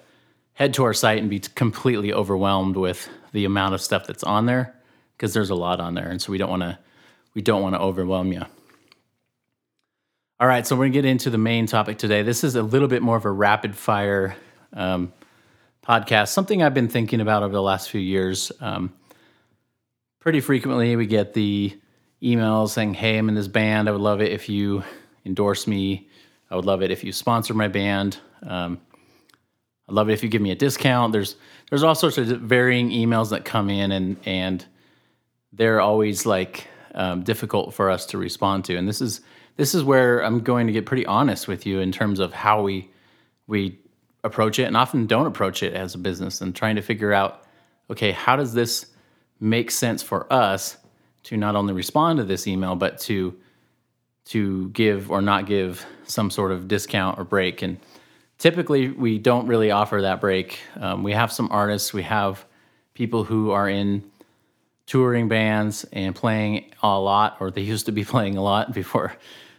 head 0.54 0.74
to 0.74 0.84
our 0.84 0.94
site 0.94 1.18
and 1.18 1.28
be 1.28 1.40
completely 1.40 2.12
overwhelmed 2.12 2.76
with 2.76 3.08
the 3.32 3.44
amount 3.44 3.74
of 3.74 3.80
stuff 3.80 4.06
that's 4.06 4.24
on 4.24 4.46
there 4.46 4.74
because 5.16 5.34
there's 5.34 5.50
a 5.50 5.54
lot 5.54 5.80
on 5.80 5.94
there. 5.94 6.08
And 6.08 6.22
so 6.22 6.30
we 6.30 6.38
don't 6.38 6.50
want 6.50 6.62
to 6.62 6.78
we 7.34 7.42
don't 7.42 7.62
want 7.62 7.74
to 7.74 7.80
overwhelm 7.80 8.32
you. 8.32 8.42
All 10.40 10.46
right, 10.46 10.66
so 10.66 10.76
we're 10.76 10.84
gonna 10.84 10.92
get 10.92 11.04
into 11.04 11.30
the 11.30 11.38
main 11.38 11.66
topic 11.66 11.98
today. 11.98 12.22
This 12.22 12.44
is 12.44 12.54
a 12.54 12.62
little 12.62 12.88
bit 12.88 13.02
more 13.02 13.16
of 13.16 13.24
a 13.24 13.30
rapid 13.30 13.76
fire 13.76 14.36
um, 14.72 15.12
podcast, 15.84 16.28
something 16.28 16.62
I've 16.62 16.74
been 16.74 16.88
thinking 16.88 17.20
about 17.20 17.42
over 17.42 17.52
the 17.52 17.62
last 17.62 17.90
few 17.90 18.00
years. 18.00 18.52
Um, 18.60 18.92
pretty 20.28 20.40
frequently, 20.40 20.94
we 20.94 21.06
get 21.06 21.32
the 21.32 21.74
emails 22.22 22.70
saying, 22.70 22.94
"Hey, 22.94 23.16
I'm 23.16 23.28
in 23.28 23.34
this 23.34 23.48
band. 23.48 23.88
I 23.88 23.92
would 23.92 24.00
love 24.00 24.20
it 24.20 24.30
if 24.30 24.48
you 24.48 24.84
endorse 25.24 25.66
me 25.66 26.08
I 26.50 26.56
would 26.56 26.64
love 26.64 26.82
it 26.82 26.90
if 26.90 27.04
you 27.04 27.12
sponsor 27.12 27.54
my 27.54 27.68
band. 27.68 28.18
Um, 28.42 28.80
I'd 29.88 29.94
love 29.94 30.08
it 30.08 30.12
if 30.12 30.22
you 30.22 30.28
give 30.28 30.42
me 30.42 30.50
a 30.50 30.56
discount. 30.56 31.12
There's 31.12 31.36
there's 31.70 31.82
all 31.82 31.94
sorts 31.94 32.18
of 32.18 32.26
varying 32.26 32.90
emails 32.90 33.30
that 33.30 33.44
come 33.44 33.70
in, 33.70 33.92
and 33.92 34.16
and 34.24 34.64
they're 35.52 35.80
always 35.80 36.26
like 36.26 36.66
um, 36.94 37.22
difficult 37.22 37.74
for 37.74 37.90
us 37.90 38.06
to 38.06 38.18
respond 38.18 38.64
to. 38.66 38.76
And 38.76 38.88
this 38.88 39.00
is 39.00 39.20
this 39.56 39.74
is 39.74 39.82
where 39.82 40.24
I'm 40.24 40.40
going 40.40 40.66
to 40.66 40.72
get 40.72 40.86
pretty 40.86 41.06
honest 41.06 41.48
with 41.48 41.66
you 41.66 41.80
in 41.80 41.92
terms 41.92 42.20
of 42.20 42.32
how 42.32 42.62
we 42.62 42.90
we 43.46 43.78
approach 44.24 44.58
it, 44.58 44.64
and 44.64 44.76
often 44.76 45.06
don't 45.06 45.26
approach 45.26 45.62
it 45.62 45.74
as 45.74 45.94
a 45.94 45.98
business, 45.98 46.40
and 46.40 46.54
trying 46.54 46.76
to 46.76 46.82
figure 46.82 47.12
out, 47.12 47.44
okay, 47.90 48.12
how 48.12 48.36
does 48.36 48.52
this 48.54 48.86
make 49.40 49.70
sense 49.70 50.02
for 50.02 50.30
us 50.32 50.76
to 51.24 51.36
not 51.36 51.56
only 51.56 51.74
respond 51.74 52.18
to 52.18 52.24
this 52.24 52.46
email, 52.46 52.74
but 52.74 52.98
to 53.00 53.36
to 54.26 54.68
give 54.70 55.10
or 55.10 55.22
not 55.22 55.46
give 55.46 55.86
some 56.04 56.30
sort 56.30 56.52
of 56.52 56.68
discount 56.68 57.18
or 57.18 57.24
break. 57.24 57.62
And 57.62 57.78
typically, 58.36 58.88
we 58.88 59.18
don't 59.18 59.46
really 59.46 59.70
offer 59.70 60.02
that 60.02 60.20
break. 60.20 60.60
Um, 60.76 61.02
we 61.02 61.12
have 61.12 61.32
some 61.32 61.48
artists, 61.50 61.94
we 61.94 62.02
have 62.02 62.44
people 62.92 63.24
who 63.24 63.52
are 63.52 63.68
in 63.68 64.04
touring 64.84 65.28
bands 65.28 65.84
and 65.92 66.14
playing 66.14 66.70
a 66.82 66.98
lot, 66.98 67.38
or 67.40 67.50
they 67.50 67.62
used 67.62 67.86
to 67.86 67.92
be 67.92 68.04
playing 68.14 68.36
a 68.36 68.42
lot 68.42 68.72
before 68.72 69.16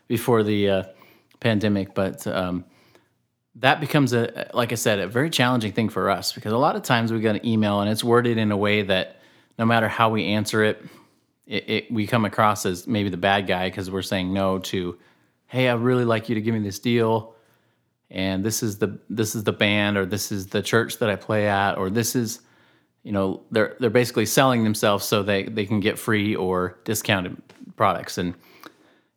before 0.07 0.43
the 0.43 0.69
uh, 0.69 0.83
pandemic. 1.39 1.93
But 1.93 2.25
um, 2.27 2.65
that 3.55 3.79
becomes 3.79 4.13
a, 4.13 4.49
like 4.53 4.71
I 4.71 4.75
said, 4.75 4.99
a 4.99 5.07
very 5.07 5.29
challenging 5.29 5.71
thing 5.71 5.89
for 5.89 6.09
us 6.09 6.31
because 6.31 6.51
a 6.51 6.57
lot 6.57 6.75
of 6.75 6.83
times 6.83 7.11
we 7.11 7.19
get 7.19 7.35
an 7.35 7.45
email 7.45 7.81
and 7.81 7.89
it's 7.89 8.03
worded 8.03 8.37
in 8.37 8.51
a 8.51 8.57
way 8.57 8.81
that 8.83 9.18
no 9.59 9.65
matter 9.65 9.89
how 9.89 10.09
we 10.09 10.25
answer 10.25 10.63
it, 10.63 10.83
it, 11.45 11.69
it 11.69 11.91
we 11.91 12.07
come 12.07 12.23
across 12.23 12.65
as 12.65 12.87
maybe 12.87 13.09
the 13.09 13.17
bad 13.17 13.45
guy 13.45 13.69
because 13.69 13.91
we're 13.91 14.01
saying 14.01 14.33
no 14.33 14.57
to, 14.59 14.97
hey, 15.47 15.67
I 15.67 15.73
really 15.73 16.05
like 16.05 16.29
you 16.29 16.35
to 16.35 16.41
give 16.41 16.55
me 16.55 16.61
this 16.61 16.79
deal, 16.79 17.35
and 18.09 18.43
this 18.43 18.63
is 18.63 18.79
the 18.79 18.99
this 19.09 19.35
is 19.35 19.43
the 19.43 19.51
band 19.51 19.97
or 19.97 20.05
this 20.05 20.31
is 20.31 20.47
the 20.47 20.61
church 20.63 20.97
that 20.99 21.09
I 21.09 21.17
play 21.17 21.47
at 21.47 21.77
or 21.77 21.89
this 21.89 22.15
is, 22.15 22.39
you 23.03 23.11
know, 23.11 23.43
they're 23.51 23.75
they're 23.79 23.89
basically 23.89 24.25
selling 24.25 24.63
themselves 24.63 25.05
so 25.05 25.21
they 25.21 25.43
they 25.43 25.65
can 25.65 25.81
get 25.81 25.99
free 25.99 26.35
or 26.35 26.79
discounted 26.85 27.35
products 27.75 28.17
and 28.17 28.33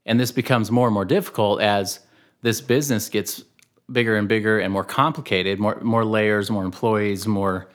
and 0.04 0.18
this 0.18 0.32
becomes 0.32 0.72
more 0.72 0.88
and 0.88 0.94
more 0.94 1.04
difficult 1.04 1.60
as 1.60 2.00
this 2.42 2.60
business 2.60 3.08
gets 3.08 3.44
bigger 3.92 4.16
and 4.16 4.28
bigger 4.28 4.58
and 4.58 4.72
more 4.72 4.84
complicated, 4.84 5.60
more 5.60 5.78
more 5.82 6.04
layers, 6.04 6.50
more 6.50 6.64
employees, 6.64 7.28
more 7.28 7.68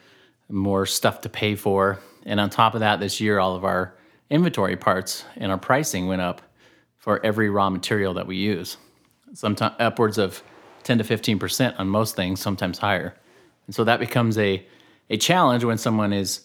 more 0.50 0.86
stuff 0.86 1.21
to 1.21 1.29
pay 1.29 1.55
for. 1.55 2.00
And 2.27 2.39
on 2.39 2.51
top 2.51 2.75
of 2.75 2.81
that, 2.81 3.00
this 3.00 3.19
year 3.19 3.39
all 3.39 3.55
of 3.55 3.65
our 3.65 3.96
inventory 4.29 4.75
parts 4.75 5.24
and 5.38 5.51
our 5.51 5.57
pricing 5.57 6.07
went 6.07 6.22
up 6.22 6.43
for 6.98 7.25
every 7.25 7.50
raw 7.50 7.69
material 7.69 8.13
that 8.15 8.27
we 8.27 8.36
use. 8.36 8.77
Sometimes 9.34 9.75
upwards 9.79 10.19
of 10.19 10.43
10 10.84 11.00
to 11.00 11.03
15% 11.03 11.79
on 11.79 11.88
most 11.88 12.15
things, 12.15 12.39
sometimes 12.39 12.77
higher. 12.77 13.15
And 13.65 13.74
so 13.74 13.84
that 13.86 14.00
becomes 14.00 14.38
a, 14.38 14.65
a 15.10 15.17
challenge 15.17 15.63
when 15.63 15.77
someone 15.77 16.13
is 16.13 16.41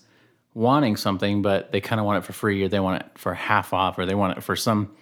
wanting 0.55 0.97
something, 0.97 1.43
but 1.43 1.73
they 1.73 1.81
kind 1.81 2.01
of 2.01 2.07
want 2.07 2.23
it 2.23 2.27
for 2.27 2.33
free 2.33 2.63
or 2.63 2.69
they 2.69 2.81
want 2.81 3.03
it 3.03 3.11
for 3.19 3.35
half 3.35 3.73
off 3.73 3.99
or 3.99 4.07
they 4.07 4.15
want 4.15 4.39
it 4.39 4.43
for 4.43 4.57
some 4.57 4.95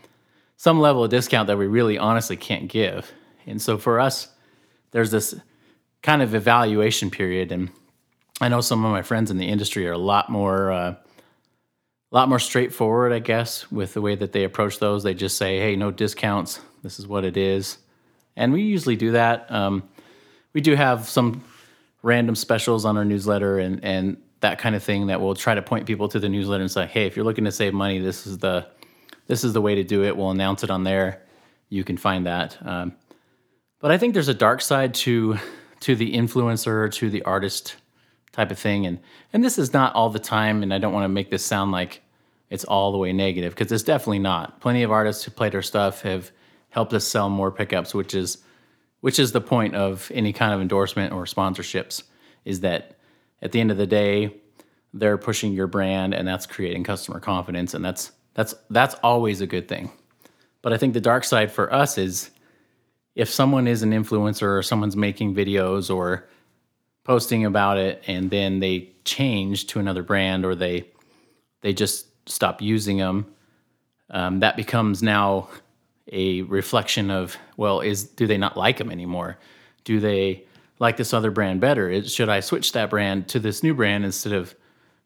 some 0.56 0.78
level 0.78 1.02
of 1.02 1.08
discount 1.08 1.46
that 1.46 1.56
we 1.56 1.66
really 1.66 1.96
honestly 1.96 2.36
can't 2.36 2.68
give. 2.68 3.10
And 3.46 3.62
so 3.62 3.78
for 3.78 3.98
us, 3.98 4.28
there's 4.90 5.10
this 5.10 5.34
kind 6.02 6.20
of 6.20 6.34
evaluation 6.34 7.10
period, 7.10 7.50
and 7.50 7.70
I 8.40 8.48
know 8.48 8.60
some 8.60 8.84
of 8.84 8.90
my 8.90 9.02
friends 9.02 9.30
in 9.30 9.38
the 9.38 9.48
industry 9.48 9.86
are 9.86 9.92
a 9.92 9.98
lot 9.98 10.30
more. 10.30 10.72
Uh, 10.72 10.94
a 12.12 12.16
lot 12.16 12.28
more 12.28 12.40
straightforward, 12.40 13.12
I 13.12 13.20
guess, 13.20 13.70
with 13.70 13.94
the 13.94 14.00
way 14.00 14.16
that 14.16 14.32
they 14.32 14.42
approach 14.42 14.80
those. 14.80 15.04
They 15.04 15.14
just 15.14 15.36
say, 15.36 15.60
"Hey, 15.60 15.76
no 15.76 15.90
discounts. 15.90 16.60
This 16.82 16.98
is 16.98 17.06
what 17.06 17.24
it 17.24 17.36
is," 17.36 17.78
and 18.36 18.52
we 18.52 18.62
usually 18.62 18.96
do 18.96 19.12
that. 19.12 19.50
Um, 19.50 19.84
we 20.52 20.60
do 20.60 20.74
have 20.74 21.08
some 21.08 21.44
random 22.02 22.34
specials 22.34 22.84
on 22.84 22.96
our 22.96 23.04
newsletter 23.04 23.58
and 23.58 23.84
and 23.84 24.16
that 24.40 24.58
kind 24.58 24.74
of 24.74 24.82
thing 24.82 25.08
that 25.08 25.20
we'll 25.20 25.34
try 25.34 25.54
to 25.54 25.62
point 25.62 25.86
people 25.86 26.08
to 26.08 26.18
the 26.18 26.28
newsletter 26.28 26.62
and 26.62 26.70
say, 26.70 26.86
"Hey, 26.86 27.06
if 27.06 27.14
you're 27.14 27.24
looking 27.24 27.44
to 27.44 27.52
save 27.52 27.74
money, 27.74 28.00
this 28.00 28.26
is 28.26 28.38
the 28.38 28.66
this 29.28 29.44
is 29.44 29.52
the 29.52 29.60
way 29.60 29.76
to 29.76 29.84
do 29.84 30.02
it." 30.02 30.16
We'll 30.16 30.30
announce 30.30 30.64
it 30.64 30.70
on 30.70 30.82
there. 30.82 31.22
You 31.68 31.84
can 31.84 31.96
find 31.96 32.26
that. 32.26 32.58
Um, 32.66 32.94
but 33.78 33.92
I 33.92 33.98
think 33.98 34.14
there's 34.14 34.28
a 34.28 34.34
dark 34.34 34.62
side 34.62 34.94
to 34.94 35.38
to 35.80 35.94
the 35.94 36.12
influencer, 36.14 36.92
to 36.94 37.08
the 37.08 37.22
artist 37.22 37.76
type 38.32 38.50
of 38.50 38.58
thing, 38.58 38.86
and 38.86 39.00
and 39.32 39.44
this 39.44 39.58
is 39.58 39.72
not 39.72 39.94
all 39.94 40.10
the 40.10 40.18
time. 40.18 40.62
And 40.62 40.72
I 40.72 40.78
don't 40.78 40.92
want 40.92 41.04
to 41.04 41.08
make 41.08 41.30
this 41.30 41.44
sound 41.44 41.72
like 41.72 42.02
it's 42.48 42.64
all 42.64 42.92
the 42.92 42.98
way 42.98 43.12
negative 43.12 43.54
because 43.54 43.72
it's 43.72 43.82
definitely 43.82 44.18
not. 44.18 44.60
Plenty 44.60 44.82
of 44.82 44.90
artists 44.90 45.24
who 45.24 45.30
played 45.30 45.54
our 45.54 45.62
stuff 45.62 46.02
have 46.02 46.30
helped 46.70 46.92
us 46.92 47.06
sell 47.06 47.28
more 47.28 47.50
pickups, 47.50 47.94
which 47.94 48.14
is 48.14 48.38
which 49.00 49.18
is 49.18 49.32
the 49.32 49.40
point 49.40 49.74
of 49.74 50.10
any 50.14 50.32
kind 50.32 50.52
of 50.52 50.60
endorsement 50.60 51.12
or 51.12 51.24
sponsorships 51.24 52.02
is 52.44 52.60
that 52.60 52.96
at 53.42 53.52
the 53.52 53.60
end 53.60 53.70
of 53.70 53.76
the 53.76 53.86
day 53.86 54.34
they're 54.92 55.18
pushing 55.18 55.52
your 55.52 55.66
brand 55.66 56.14
and 56.14 56.26
that's 56.26 56.46
creating 56.46 56.84
customer 56.84 57.20
confidence 57.20 57.74
and 57.74 57.84
that's 57.84 58.12
that's 58.34 58.54
that's 58.70 58.94
always 59.02 59.40
a 59.40 59.46
good 59.46 59.68
thing 59.68 59.90
but 60.62 60.72
i 60.72 60.76
think 60.76 60.94
the 60.94 61.00
dark 61.00 61.24
side 61.24 61.50
for 61.50 61.72
us 61.72 61.96
is 61.98 62.30
if 63.14 63.28
someone 63.28 63.66
is 63.66 63.82
an 63.82 63.92
influencer 63.92 64.58
or 64.58 64.62
someone's 64.62 64.96
making 64.96 65.34
videos 65.34 65.94
or 65.94 66.28
posting 67.04 67.44
about 67.44 67.78
it 67.78 68.02
and 68.06 68.30
then 68.30 68.60
they 68.60 68.92
change 69.04 69.66
to 69.66 69.80
another 69.80 70.02
brand 70.02 70.44
or 70.44 70.54
they 70.54 70.86
they 71.62 71.72
just 71.72 72.06
stop 72.28 72.62
using 72.62 72.98
them 72.98 73.26
um, 74.10 74.40
that 74.40 74.56
becomes 74.56 75.02
now 75.02 75.48
a 76.12 76.42
reflection 76.42 77.10
of 77.10 77.36
well 77.56 77.80
is 77.80 78.04
do 78.04 78.26
they 78.26 78.36
not 78.36 78.56
like 78.56 78.78
them 78.78 78.90
anymore? 78.90 79.38
Do 79.84 80.00
they 80.00 80.44
like 80.78 80.96
this 80.96 81.14
other 81.14 81.30
brand 81.30 81.60
better? 81.60 82.02
Should 82.04 82.28
i 82.28 82.40
switch 82.40 82.72
that 82.72 82.90
brand 82.90 83.28
to 83.28 83.38
this 83.38 83.62
new 83.62 83.74
brand 83.74 84.04
instead 84.04 84.32
of 84.32 84.54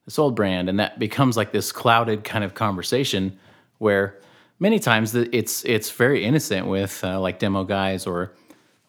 this 0.06 0.18
old 0.18 0.34
brand? 0.34 0.68
And 0.68 0.80
that 0.80 0.98
becomes 0.98 1.36
like 1.36 1.52
this 1.52 1.72
clouded 1.72 2.24
kind 2.24 2.44
of 2.44 2.54
conversation 2.54 3.38
where 3.78 4.18
many 4.58 4.78
times 4.78 5.14
it's 5.14 5.64
it's 5.64 5.90
very 5.90 6.24
innocent 6.24 6.66
with 6.66 7.04
uh, 7.04 7.20
like 7.20 7.38
demo 7.38 7.64
guys 7.64 8.06
or 8.06 8.32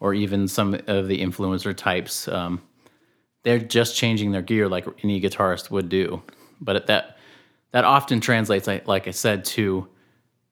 or 0.00 0.14
even 0.14 0.48
some 0.48 0.74
of 0.86 1.08
the 1.08 1.20
influencer 1.20 1.76
types. 1.76 2.28
Um, 2.28 2.62
they're 3.46 3.58
just 3.58 3.96
changing 3.96 4.32
their 4.32 4.42
gear 4.42 4.68
like 4.68 4.86
any 5.02 5.18
guitarist 5.20 5.70
would 5.70 5.88
do 5.88 6.22
but 6.60 6.86
that 6.86 7.16
that 7.70 7.84
often 7.84 8.20
translates 8.20 8.66
like 8.66 9.08
i 9.08 9.10
said 9.10 9.44
to 9.44 9.88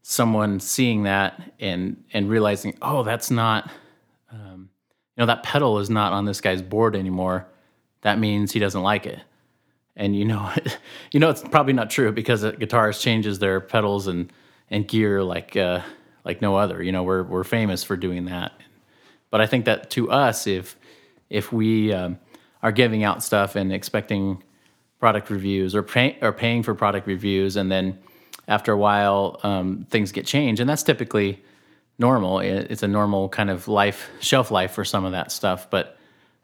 someone 0.06 0.60
seeing 0.60 1.04
that 1.04 1.54
and 1.58 2.04
and 2.12 2.28
realizing, 2.28 2.76
oh, 2.82 3.02
that's 3.02 3.30
not, 3.30 3.70
um, 4.30 4.68
you 5.16 5.22
know, 5.22 5.26
that 5.26 5.42
pedal 5.42 5.78
is 5.78 5.88
not 5.90 6.12
on 6.12 6.26
this 6.26 6.40
guy's 6.40 6.62
board 6.62 6.94
anymore. 6.94 7.46
That 8.02 8.18
means 8.18 8.52
he 8.52 8.60
doesn't 8.60 8.82
like 8.82 9.06
it. 9.06 9.18
And 9.96 10.14
you 10.14 10.26
know, 10.26 10.52
you 11.12 11.18
know, 11.18 11.30
it's 11.30 11.42
probably 11.42 11.72
not 11.72 11.90
true 11.90 12.12
because 12.12 12.44
a 12.44 12.52
guitarist 12.52 13.00
changes 13.00 13.40
their 13.40 13.60
pedals 13.60 14.06
and 14.06 14.30
and 14.70 14.86
gear 14.86 15.22
like 15.24 15.56
uh, 15.56 15.80
like 16.24 16.42
no 16.42 16.56
other. 16.56 16.82
You 16.82 16.92
know, 16.92 17.02
we're 17.02 17.22
we're 17.22 17.44
famous 17.44 17.82
for 17.82 17.96
doing 17.96 18.26
that. 18.26 18.52
But 19.30 19.40
I 19.40 19.46
think 19.46 19.64
that 19.64 19.90
to 19.92 20.10
us, 20.10 20.46
if 20.46 20.76
if 21.30 21.50
we 21.50 21.94
um, 21.94 22.18
are 22.64 22.72
giving 22.72 23.04
out 23.04 23.22
stuff 23.22 23.56
and 23.56 23.70
expecting 23.70 24.42
product 24.98 25.28
reviews 25.28 25.74
or 25.74 25.82
pay, 25.82 26.16
or 26.22 26.32
paying 26.32 26.62
for 26.62 26.74
product 26.74 27.06
reviews. 27.06 27.56
And 27.56 27.70
then 27.70 27.98
after 28.48 28.72
a 28.72 28.76
while, 28.76 29.38
um, 29.42 29.86
things 29.90 30.12
get 30.12 30.24
changed, 30.24 30.62
and 30.62 30.68
that's 30.68 30.82
typically 30.82 31.44
normal. 31.98 32.40
It's 32.40 32.82
a 32.82 32.88
normal 32.88 33.28
kind 33.28 33.50
of 33.50 33.68
life 33.68 34.08
shelf 34.20 34.50
life 34.50 34.72
for 34.72 34.82
some 34.82 35.04
of 35.04 35.12
that 35.12 35.30
stuff, 35.30 35.68
but 35.68 35.98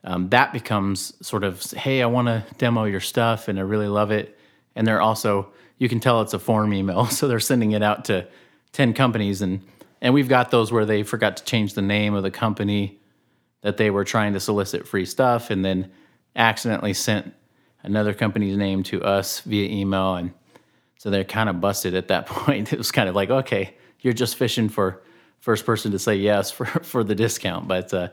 um, 0.04 0.28
that 0.28 0.52
becomes 0.52 1.14
sort 1.26 1.42
of, 1.42 1.62
hey, 1.72 2.02
I 2.02 2.06
want 2.06 2.28
to 2.28 2.44
demo 2.58 2.84
your 2.84 3.00
stuff, 3.00 3.48
and 3.48 3.58
I 3.58 3.62
really 3.62 3.88
love 3.88 4.10
it. 4.10 4.38
And 4.76 4.86
they're 4.86 5.00
also, 5.00 5.48
you 5.78 5.88
can 5.88 6.00
tell 6.00 6.20
it's 6.20 6.34
a 6.34 6.38
form 6.38 6.74
email, 6.74 7.06
so 7.06 7.28
they're 7.28 7.40
sending 7.40 7.72
it 7.72 7.82
out 7.82 8.04
to 8.06 8.26
ten 8.72 8.92
companies, 8.92 9.40
and 9.40 9.62
and 10.02 10.12
we've 10.12 10.28
got 10.28 10.50
those 10.50 10.70
where 10.70 10.84
they 10.84 11.02
forgot 11.02 11.38
to 11.38 11.44
change 11.44 11.72
the 11.72 11.82
name 11.82 12.12
of 12.12 12.22
the 12.22 12.30
company 12.30 12.98
that 13.62 13.78
they 13.78 13.90
were 13.90 14.04
trying 14.04 14.34
to 14.34 14.40
solicit 14.40 14.86
free 14.86 15.06
stuff, 15.06 15.48
and 15.48 15.64
then 15.64 15.90
accidentally 16.36 16.94
sent 16.94 17.34
another 17.82 18.14
company's 18.14 18.56
name 18.56 18.82
to 18.84 19.02
us 19.02 19.40
via 19.40 19.68
email 19.68 20.14
and 20.14 20.32
so 21.00 21.08
they're 21.08 21.24
kind 21.24 21.48
of 21.48 21.62
busted 21.62 21.94
at 21.94 22.08
that 22.08 22.26
point. 22.26 22.74
It 22.74 22.78
was 22.78 22.92
kind 22.92 23.08
of 23.08 23.14
like, 23.14 23.30
okay, 23.30 23.74
you're 24.00 24.12
just 24.12 24.36
fishing 24.36 24.68
for 24.68 25.02
first 25.38 25.64
person 25.64 25.92
to 25.92 25.98
say 25.98 26.14
yes 26.16 26.50
for, 26.50 26.64
for 26.82 27.02
the 27.02 27.14
discount. 27.14 27.66
But 27.66 27.94
uh, 27.94 28.08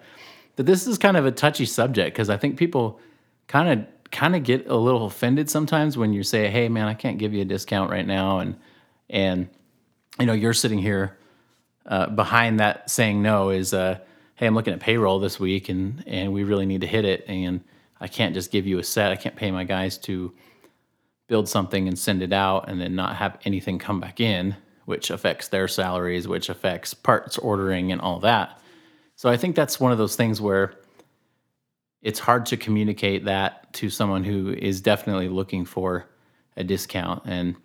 but 0.55 0.65
this 0.65 0.87
is 0.87 0.97
kind 0.97 1.17
of 1.17 1.25
a 1.25 1.31
touchy 1.31 1.65
subject 1.65 2.15
because 2.15 2.29
I 2.29 2.37
think 2.37 2.57
people 2.57 3.01
kind 3.47 3.67
of 3.81 4.09
kind 4.11 4.37
of 4.37 4.43
get 4.43 4.67
a 4.67 4.75
little 4.77 5.05
offended 5.05 5.49
sometimes 5.49 5.97
when 5.97 6.13
you 6.13 6.23
say, 6.23 6.49
"Hey, 6.49 6.69
man, 6.69 6.87
I 6.87 6.93
can't 6.93 7.17
give 7.17 7.33
you 7.33 7.41
a 7.41 7.45
discount 7.45 7.91
right 7.91 8.07
now," 8.07 8.39
and 8.39 8.55
and 9.09 9.49
you 10.17 10.25
know 10.25 10.31
you're 10.31 10.53
sitting 10.53 10.79
here 10.79 11.17
uh, 11.85 12.07
behind 12.07 12.61
that 12.61 12.89
saying 12.89 13.21
no 13.21 13.49
is, 13.49 13.73
uh, 13.73 13.99
"Hey, 14.35 14.47
I'm 14.47 14.55
looking 14.55 14.73
at 14.73 14.79
payroll 14.79 15.19
this 15.19 15.41
week, 15.41 15.67
and 15.67 16.05
and 16.07 16.31
we 16.31 16.45
really 16.45 16.65
need 16.65 16.81
to 16.81 16.87
hit 16.87 17.03
it, 17.03 17.25
and 17.27 17.61
I 17.99 18.07
can't 18.07 18.33
just 18.33 18.51
give 18.51 18.67
you 18.67 18.79
a 18.79 18.83
set. 18.83 19.11
I 19.11 19.15
can't 19.15 19.35
pay 19.35 19.51
my 19.51 19.63
guys 19.63 19.97
to." 19.99 20.33
build 21.27 21.47
something 21.47 21.87
and 21.87 21.99
send 21.99 22.21
it 22.21 22.33
out 22.33 22.69
and 22.69 22.79
then 22.79 22.95
not 22.95 23.15
have 23.15 23.37
anything 23.45 23.77
come 23.77 23.99
back 23.99 24.19
in, 24.19 24.55
which 24.85 25.09
affects 25.09 25.49
their 25.49 25.67
salaries, 25.67 26.27
which 26.27 26.49
affects 26.49 26.93
parts 26.93 27.37
ordering 27.37 27.91
and 27.91 28.01
all 28.01 28.19
that. 28.19 28.59
So 29.15 29.29
I 29.29 29.37
think 29.37 29.55
that's 29.55 29.79
one 29.79 29.91
of 29.91 29.97
those 29.97 30.15
things 30.15 30.39
where 30.39 30.73
it's 32.01 32.19
hard 32.19 32.45
to 32.47 32.57
communicate 32.57 33.25
that 33.25 33.73
to 33.73 33.89
someone 33.89 34.23
who 34.23 34.53
is 34.53 34.79
definitely 34.79 35.27
looking 35.27 35.65
for 35.65 36.05
a 36.55 36.63
discount 36.63 37.23
and 37.25 37.55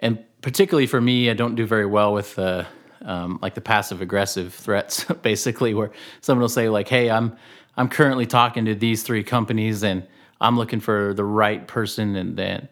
and 0.00 0.24
particularly 0.42 0.86
for 0.86 1.00
me, 1.00 1.28
I 1.28 1.34
don't 1.34 1.56
do 1.56 1.66
very 1.66 1.86
well 1.86 2.12
with 2.12 2.38
uh, 2.38 2.64
um, 3.02 3.40
like 3.42 3.54
the 3.54 3.60
passive 3.60 4.00
aggressive 4.00 4.54
threats. 4.54 5.04
basically, 5.22 5.74
where 5.74 5.90
someone 6.20 6.42
will 6.42 6.48
say 6.48 6.68
like, 6.68 6.86
"Hey, 6.86 7.10
I'm 7.10 7.36
I'm 7.78 7.88
currently 7.88 8.26
talking 8.26 8.66
to 8.66 8.74
these 8.74 9.02
three 9.02 9.22
companies 9.22 9.82
and 9.82 10.06
I'm 10.40 10.58
looking 10.58 10.80
for 10.80 11.14
the 11.14 11.24
right 11.24 11.66
person," 11.66 12.14
and 12.16 12.68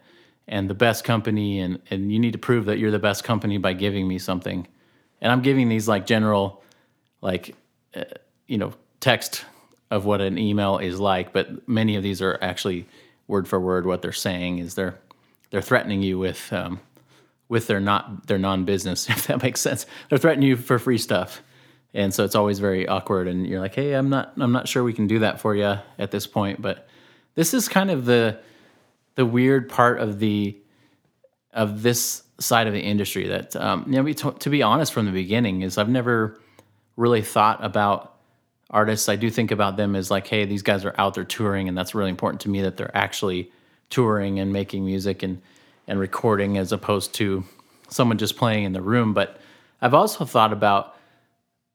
and 0.49 0.71
the 0.71 0.75
best 0.75 1.05
company 1.05 1.61
and 1.61 1.81
and 1.91 2.13
you 2.13 2.19
need 2.19 2.33
to 2.33 2.39
prove 2.39 2.67
that 2.67 2.79
you're 2.79 2.91
the 2.91 2.99
best 2.99 3.25
company 3.25 3.59
by 3.59 3.73
giving 3.73 4.07
me 4.07 4.19
something. 4.19 4.67
And 5.23 5.33
i'm 5.33 5.41
giving 5.41 5.71
these 5.71 5.89
like 5.89 6.05
general 6.07 6.63
like 7.23 7.57
uh, 7.95 8.05
you 8.47 8.59
know 8.59 8.75
text 9.01 9.45
of 9.91 10.05
what 10.05 10.21
an 10.21 10.37
email 10.37 10.79
is 10.79 11.01
like 11.01 11.33
but 11.33 11.67
many 11.67 11.97
of 11.97 12.03
these 12.03 12.21
are 12.21 12.39
actually 12.43 12.87
word 13.27 13.49
for 13.49 13.59
word 13.59 13.87
what 13.87 14.03
they're 14.03 14.13
saying 14.13 14.59
is 14.59 14.75
they're 14.75 14.99
they're 15.51 15.63
threatening 15.63 16.03
you 16.03 16.19
with 16.19 16.53
um, 16.53 16.81
with 17.49 17.67
their 17.67 17.81
not 17.81 18.27
their 18.27 18.39
non-business 18.39 19.09
if 19.11 19.27
that 19.27 19.43
makes 19.43 19.61
sense. 19.61 19.87
They're 20.09 20.19
threatening 20.19 20.49
you 20.49 20.57
for 20.57 20.79
free 20.79 20.99
stuff 20.99 21.43
and 21.97 22.15
so 22.15 22.25
it's 22.25 22.35
always 22.35 22.59
very 22.59 22.87
awkward 22.87 23.27
and 23.27 23.47
you're 23.47 23.61
like 23.61 23.75
hey 23.75 23.93
i'm 23.93 24.09
not 24.09 24.33
i'm 24.37 24.53
not 24.53 24.69
sure 24.69 24.85
we 24.85 24.93
can 24.93 25.07
do 25.07 25.19
that 25.19 25.41
for 25.41 25.55
you 25.55 25.77
at 25.99 26.11
this 26.11 26.27
point 26.27 26.63
but 26.63 26.87
this 27.35 27.53
is 27.53 27.69
kind 27.69 27.91
of 27.91 28.05
the 28.05 28.39
the 29.17 29.27
weird 29.27 29.69
part 29.69 29.99
of 29.99 30.19
the 30.21 30.57
of 31.53 31.83
this 31.83 32.23
side 32.39 32.67
of 32.67 32.73
the 32.73 32.81
industry 32.81 33.27
that 33.29 33.57
um, 33.57 33.85
you 33.89 34.01
know 34.01 34.13
to, 34.13 34.33
to 34.33 34.51
be 34.51 34.63
honest 34.63 34.93
from 34.93 35.07
the 35.07 35.13
beginning 35.13 35.63
is 35.63 35.79
I've 35.79 35.89
never 35.89 36.39
really 36.97 37.23
thought 37.23 37.65
about 37.65 38.17
artists. 38.71 39.09
I 39.09 39.17
do 39.17 39.31
think 39.31 39.51
about 39.51 39.77
them 39.77 39.95
as 39.95 40.11
like, 40.11 40.27
hey, 40.27 40.45
these 40.45 40.63
guys 40.63 40.85
are 40.85 40.95
out 40.99 41.15
there 41.15 41.25
touring, 41.25 41.69
and 41.69 41.77
that's 41.77 41.95
really 41.95 42.11
important 42.11 42.41
to 42.43 42.49
me 42.49 42.63
that 42.63 42.77
they're 42.77 42.97
actually 42.97 43.51
touring 43.91 44.41
and 44.41 44.53
making 44.53 44.85
music 44.85 45.23
and 45.23 45.41
and 45.89 46.01
recording 46.01 46.59
as 46.59 46.73
opposed 46.73 47.15
to 47.15 47.45
someone 47.89 48.19
just 48.19 48.37
playing 48.37 48.65
in 48.65 48.73
the 48.73 48.83
room. 48.83 49.15
But 49.15 49.41
I've 49.81 49.95
also 49.95 50.25
thought 50.25 50.53
about 50.53 50.96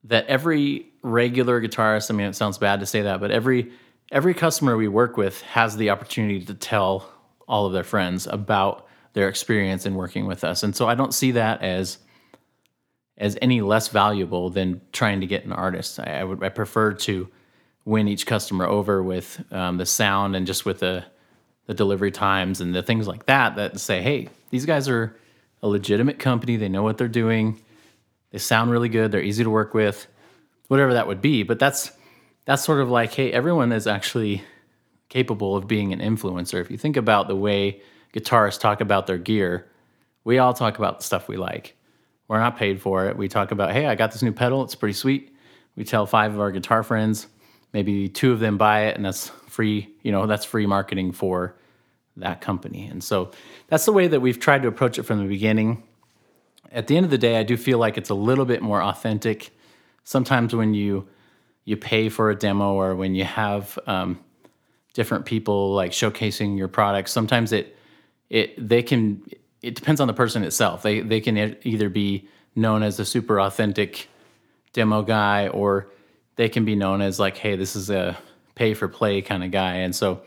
that 0.05 0.25
every 0.27 0.87
regular 1.01 1.61
guitarist. 1.61 2.09
I 2.09 2.13
mean, 2.13 2.27
it 2.27 2.35
sounds 2.35 2.57
bad 2.57 2.79
to 2.79 2.85
say 2.85 3.03
that, 3.03 3.19
but 3.19 3.31
every 3.31 3.71
every 4.11 4.33
customer 4.33 4.75
we 4.75 4.87
work 4.87 5.17
with 5.17 5.41
has 5.41 5.77
the 5.77 5.89
opportunity 5.89 6.43
to 6.45 6.53
tell 6.53 7.09
all 7.47 7.65
of 7.65 7.73
their 7.73 7.83
friends 7.83 8.27
about 8.27 8.87
their 9.13 9.27
experience 9.27 9.85
in 9.85 9.95
working 9.95 10.25
with 10.25 10.43
us. 10.43 10.63
And 10.63 10.75
so 10.75 10.87
I 10.87 10.95
don't 10.95 11.13
see 11.13 11.31
that 11.31 11.61
as 11.61 11.97
as 13.17 13.37
any 13.41 13.61
less 13.61 13.89
valuable 13.89 14.49
than 14.49 14.81
trying 14.91 15.21
to 15.21 15.27
get 15.27 15.45
an 15.45 15.53
artist. 15.53 15.99
I, 15.99 16.19
I 16.19 16.23
would 16.23 16.43
I 16.43 16.49
prefer 16.49 16.93
to 16.93 17.27
win 17.85 18.07
each 18.07 18.25
customer 18.25 18.65
over 18.65 19.01
with 19.01 19.43
um, 19.51 19.77
the 19.77 19.85
sound 19.85 20.35
and 20.35 20.47
just 20.47 20.65
with 20.65 20.79
the 20.79 21.05
the 21.67 21.73
delivery 21.73 22.11
times 22.11 22.59
and 22.59 22.73
the 22.73 22.81
things 22.81 23.07
like 23.07 23.27
that 23.27 23.55
that 23.55 23.79
say, 23.79 24.01
hey, 24.01 24.29
these 24.49 24.65
guys 24.65 24.89
are 24.89 25.15
a 25.61 25.67
legitimate 25.67 26.19
company. 26.19 26.57
They 26.57 26.69
know 26.69 26.83
what 26.83 26.97
they're 26.97 27.07
doing. 27.07 27.61
They 28.31 28.37
sound 28.39 28.71
really 28.71 28.89
good. 28.89 29.11
They're 29.11 29.21
easy 29.21 29.43
to 29.43 29.49
work 29.49 29.73
with, 29.73 30.07
whatever 30.67 30.93
that 30.93 31.07
would 31.07 31.21
be. 31.21 31.43
But 31.43 31.59
that's 31.59 31.91
that's 32.45 32.63
sort 32.63 32.79
of 32.79 32.89
like, 32.89 33.13
hey, 33.13 33.31
everyone 33.31 33.71
is 33.71 33.87
actually 33.87 34.43
capable 35.09 35.55
of 35.55 35.67
being 35.67 35.93
an 35.93 35.99
influencer. 35.99 36.59
If 36.59 36.71
you 36.71 36.77
think 36.77 36.97
about 36.97 37.27
the 37.27 37.35
way 37.35 37.81
guitarists 38.13 38.59
talk 38.59 38.81
about 38.81 39.07
their 39.07 39.17
gear, 39.17 39.69
we 40.23 40.39
all 40.39 40.53
talk 40.53 40.77
about 40.77 40.99
the 40.99 41.05
stuff 41.05 41.27
we 41.27 41.37
like. 41.37 41.75
We're 42.27 42.39
not 42.39 42.57
paid 42.57 42.81
for 42.81 43.07
it. 43.07 43.17
We 43.17 43.27
talk 43.27 43.51
about, 43.51 43.73
hey, 43.73 43.87
I 43.87 43.95
got 43.95 44.11
this 44.11 44.21
new 44.21 44.31
pedal. 44.31 44.63
It's 44.63 44.75
pretty 44.75 44.93
sweet. 44.93 45.35
We 45.75 45.83
tell 45.83 46.05
five 46.05 46.33
of 46.33 46.39
our 46.39 46.51
guitar 46.51 46.81
friends, 46.81 47.27
maybe 47.73 48.07
two 48.07 48.31
of 48.31 48.39
them 48.39 48.57
buy 48.57 48.85
it, 48.85 48.95
and 48.95 49.05
that's 49.05 49.27
free. 49.47 49.93
You 50.01 50.11
know, 50.11 50.25
that's 50.27 50.45
free 50.45 50.65
marketing 50.65 51.11
for 51.11 51.57
that 52.17 52.41
company. 52.41 52.87
And 52.87 53.03
so 53.03 53.31
that's 53.67 53.85
the 53.85 53.91
way 53.91 54.07
that 54.07 54.21
we've 54.21 54.39
tried 54.39 54.61
to 54.63 54.67
approach 54.67 54.97
it 54.97 55.03
from 55.03 55.19
the 55.19 55.25
beginning. 55.25 55.83
At 56.71 56.87
the 56.87 56.95
end 56.95 57.03
of 57.03 57.11
the 57.11 57.17
day, 57.17 57.37
I 57.37 57.43
do 57.43 57.57
feel 57.57 57.77
like 57.77 57.97
it's 57.97 58.09
a 58.09 58.15
little 58.15 58.45
bit 58.45 58.61
more 58.61 58.81
authentic. 58.81 59.51
Sometimes 60.03 60.55
when 60.55 60.73
you 60.73 61.07
you 61.65 61.77
pay 61.77 62.09
for 62.09 62.31
a 62.31 62.35
demo 62.35 62.73
or 62.73 62.95
when 62.95 63.13
you 63.13 63.23
have 63.23 63.77
um, 63.85 64.19
different 64.93 65.25
people 65.25 65.73
like 65.73 65.91
showcasing 65.91 66.57
your 66.57 66.67
products, 66.67 67.11
sometimes 67.11 67.51
it 67.51 67.77
it 68.29 68.69
they 68.69 68.81
can 68.81 69.23
it 69.61 69.75
depends 69.75 70.01
on 70.01 70.07
the 70.07 70.13
person 70.13 70.43
itself. 70.43 70.81
They 70.81 71.01
they 71.01 71.19
can 71.19 71.57
either 71.63 71.89
be 71.89 72.27
known 72.55 72.83
as 72.83 72.99
a 72.99 73.05
super 73.05 73.39
authentic 73.39 74.07
demo 74.73 75.01
guy 75.01 75.47
or 75.49 75.87
they 76.35 76.49
can 76.49 76.65
be 76.65 76.75
known 76.75 77.01
as 77.01 77.19
like, 77.19 77.37
hey, 77.37 77.55
this 77.55 77.75
is 77.75 77.89
a 77.89 78.17
pay 78.55 78.73
for 78.73 78.87
play 78.87 79.21
kind 79.21 79.43
of 79.43 79.51
guy. 79.51 79.75
And 79.75 79.95
so 79.95 80.21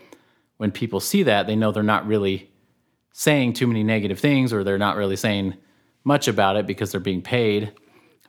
when 0.57 0.71
people 0.71 0.99
see 0.99 1.23
that, 1.23 1.47
they 1.47 1.55
know 1.55 1.71
they're 1.71 1.83
not 1.83 2.07
really 2.07 2.49
saying 3.11 3.53
too 3.53 3.67
many 3.67 3.83
negative 3.83 4.19
things 4.19 4.53
or 4.53 4.63
they're 4.63 4.77
not 4.77 4.95
really 4.95 5.15
saying 5.15 5.55
much 6.05 6.29
about 6.29 6.55
it 6.55 6.65
because 6.65 6.91
they're 6.91 7.01
being 7.01 7.21
paid 7.21 7.73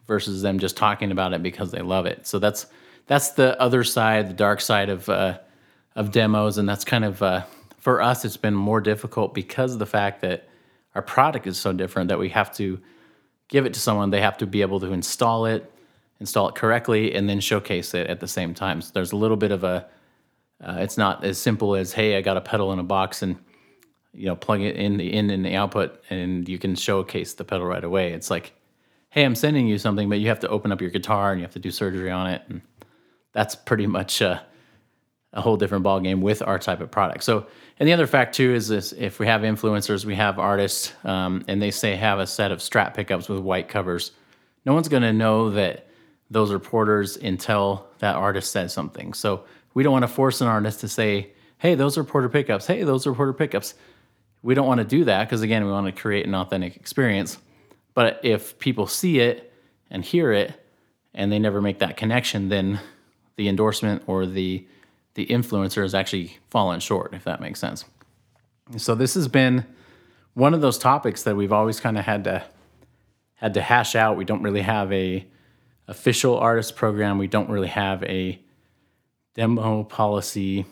versus 0.07 0.43
them 0.43 0.59
just 0.59 0.77
talking 0.77 1.13
about 1.13 1.33
it 1.33 1.43
because 1.43 1.71
they 1.71 1.83
love 1.83 2.07
it. 2.07 2.27
So 2.27 2.41
that's 2.41 2.67
that's 3.07 3.31
the 3.31 3.61
other 3.61 3.85
side, 3.85 4.29
the 4.29 4.35
dark 4.35 4.61
side 4.61 4.89
of 4.89 5.09
uh, 5.09 5.39
of 5.95 6.11
demos, 6.11 6.59
and 6.59 6.69
that's 6.69 6.85
kind 6.85 7.05
of 7.05 7.23
uh, 7.23 7.45
for 7.79 8.03
us. 8.03 8.25
It's 8.25 8.37
been 8.37 8.55
more 8.55 8.81
difficult 8.81 9.35
because 9.35 9.75
of 9.75 9.79
the 9.79 9.87
fact 9.87 10.23
that 10.23 10.49
our 10.95 11.03
product 11.03 11.47
is 11.47 11.59
so 11.59 11.73
different 11.73 12.09
that 12.09 12.19
we 12.19 12.31
have 12.31 12.53
to 12.57 12.81
give 13.49 13.67
it 13.67 13.75
to 13.75 13.81
someone. 13.81 14.11
They 14.11 14.23
have 14.23 14.39
to 14.39 14.47
be 14.47 14.63
able 14.63 14.81
to 14.81 14.93
install 14.93 15.47
it, 15.47 15.71
install 16.19 16.49
it 16.49 16.55
correctly, 16.55 17.15
and 17.15 17.29
then 17.29 17.39
showcase 17.39 17.95
it 17.95 18.09
at 18.09 18.19
the 18.19 18.27
same 18.27 18.55
time. 18.55 18.81
So 18.81 18.91
there's 18.95 19.13
a 19.13 19.17
little 19.17 19.37
bit 19.37 19.53
of 19.53 19.63
a 19.63 19.87
uh, 20.65 20.79
it's 20.81 20.97
not 20.97 21.23
as 21.23 21.39
simple 21.39 21.75
as 21.75 21.93
hey, 21.93 22.17
I 22.17 22.23
got 22.23 22.37
a 22.37 22.41
pedal 22.41 22.73
in 22.73 22.79
a 22.79 22.85
box 22.85 23.23
and 23.23 23.37
you 24.17 24.27
know 24.27 24.37
plug 24.37 24.61
it 24.61 24.77
in 24.77 24.97
the 24.97 25.13
in 25.13 25.31
and 25.31 25.45
the 25.45 25.55
output, 25.55 26.03
and 26.11 26.49
you 26.49 26.59
can 26.59 26.75
showcase 26.75 27.35
the 27.35 27.45
pedal 27.45 27.67
right 27.67 27.85
away. 27.85 28.13
It's 28.13 28.31
like 28.31 28.53
hey, 29.17 29.25
I'm 29.25 29.35
sending 29.35 29.67
you 29.67 29.79
something, 29.79 30.11
but 30.11 30.19
you 30.21 30.29
have 30.29 30.41
to 30.41 30.49
open 30.49 30.73
up 30.73 30.83
your 30.83 30.91
guitar 30.91 31.33
and 31.33 31.41
you 31.41 31.45
have 31.45 31.55
to 31.55 31.59
do 31.59 31.71
surgery 31.71 32.11
on 32.11 32.27
it, 32.29 32.43
and 32.51 32.61
that's 33.33 33.55
pretty 33.55 33.87
much 33.87 34.21
a 34.21 34.45
whole 35.35 35.57
different 35.57 35.85
ballgame 35.85 36.21
with 36.21 36.43
our 36.43 36.59
type 36.59 36.81
of 36.81 36.91
product. 36.91 37.25
So, 37.25 37.47
and 37.79 37.89
the 37.89 37.95
other 37.95 38.07
fact 38.07 38.35
too 38.35 38.55
is 38.55 38.69
this: 38.69 38.93
if 38.93 39.19
we 39.19 39.27
have 39.27 39.41
influencers, 39.41 40.05
we 40.05 40.15
have 40.17 40.39
artists, 40.39 40.93
um, 41.05 41.45
and 41.49 41.63
they 41.63 41.71
say 41.71 41.97
have 41.97 42.19
a 42.19 42.27
set 42.27 42.53
of 42.53 42.59
Strat 42.59 42.95
pickups 42.95 43.29
with 43.29 43.41
white 43.41 43.69
covers. 43.69 44.13
No 44.67 44.75
one's 44.75 44.89
going 44.89 45.03
to 45.03 45.13
know 45.13 45.51
that 45.51 45.89
those 46.31 46.53
are 46.53 46.59
porters 46.59 47.17
until 47.17 47.87
that 48.01 48.17
artist 48.17 48.53
says 48.53 48.73
something. 48.73 49.15
So 49.15 49.45
we 49.75 49.83
don't 49.83 49.93
want 49.93 50.03
to 50.03 50.09
force 50.09 50.41
an 50.43 50.49
artist 50.49 50.81
to 50.81 50.89
say, 50.89 51.33
"Hey, 51.59 51.75
those 51.75 51.97
are 51.97 52.05
porter 52.05 52.29
pickups. 52.29 52.67
Hey, 52.67 52.83
those 52.83 53.07
are 53.07 53.15
porter 53.15 53.33
pickups." 53.33 53.75
We 54.47 54.55
don't 54.55 54.69
want 54.69 54.79
to 54.79 54.85
do 54.85 55.07
that 55.07 55.25
because 55.25 55.43
again, 55.43 55.65
we 55.65 55.73
want 55.73 55.87
to 55.87 56.01
create 56.01 56.25
an 56.25 56.33
authentic 56.33 56.77
experience. 56.77 57.39
But 57.95 58.21
if 58.23 58.61
people 58.61 58.87
see 58.87 59.19
it 59.19 59.53
and 59.91 60.05
hear 60.05 60.31
it 60.31 60.53
and 61.13 61.33
they 61.33 61.41
never 61.41 61.61
make 61.61 61.81
that 61.81 61.97
connection, 61.97 62.49
then 62.49 62.79
the 63.35 63.49
endorsement 63.49 64.05
or 64.07 64.25
the 64.25 64.65
the 65.15 65.27
influencer 65.27 65.83
has 65.83 65.97
actually 65.97 66.39
fallen 66.49 66.79
short, 66.79 67.13
if 67.13 67.25
that 67.25 67.41
makes 67.41 67.59
sense. 67.59 67.87
So 68.77 68.95
this 68.95 69.15
has 69.15 69.27
been 69.27 69.67
one 70.35 70.55
of 70.55 70.61
those 70.61 70.79
topics 70.79 71.25
that 71.25 71.35
we've 71.35 71.53
always 71.53 71.81
kind 71.81 71.99
of 71.99 72.05
had 72.05 72.23
to 72.25 72.45
had 73.35 73.55
to 73.55 73.61
hash 73.61 73.97
out. 73.97 74.17
We 74.17 74.25
don't 74.25 74.43
really 74.43 74.63
have 74.63 74.93
a 74.93 75.27
official 75.89 76.39
artist 76.39 76.77
program. 76.77 77.19
We 77.19 77.27
don't 77.27 77.51
really 77.51 77.67
have 77.67 78.05
a 78.05 78.39
demo 79.35 79.83
policy. 79.83 80.67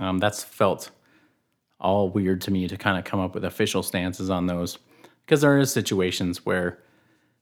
Um, 0.00 0.18
that's 0.18 0.42
felt 0.42 0.90
all 1.82 2.08
weird 2.08 2.40
to 2.42 2.50
me 2.50 2.66
to 2.68 2.76
kind 2.76 2.96
of 2.96 3.04
come 3.04 3.20
up 3.20 3.34
with 3.34 3.44
official 3.44 3.82
stances 3.82 4.30
on 4.30 4.46
those. 4.46 4.78
Because 5.26 5.42
there 5.42 5.58
is 5.58 5.72
situations 5.72 6.46
where 6.46 6.78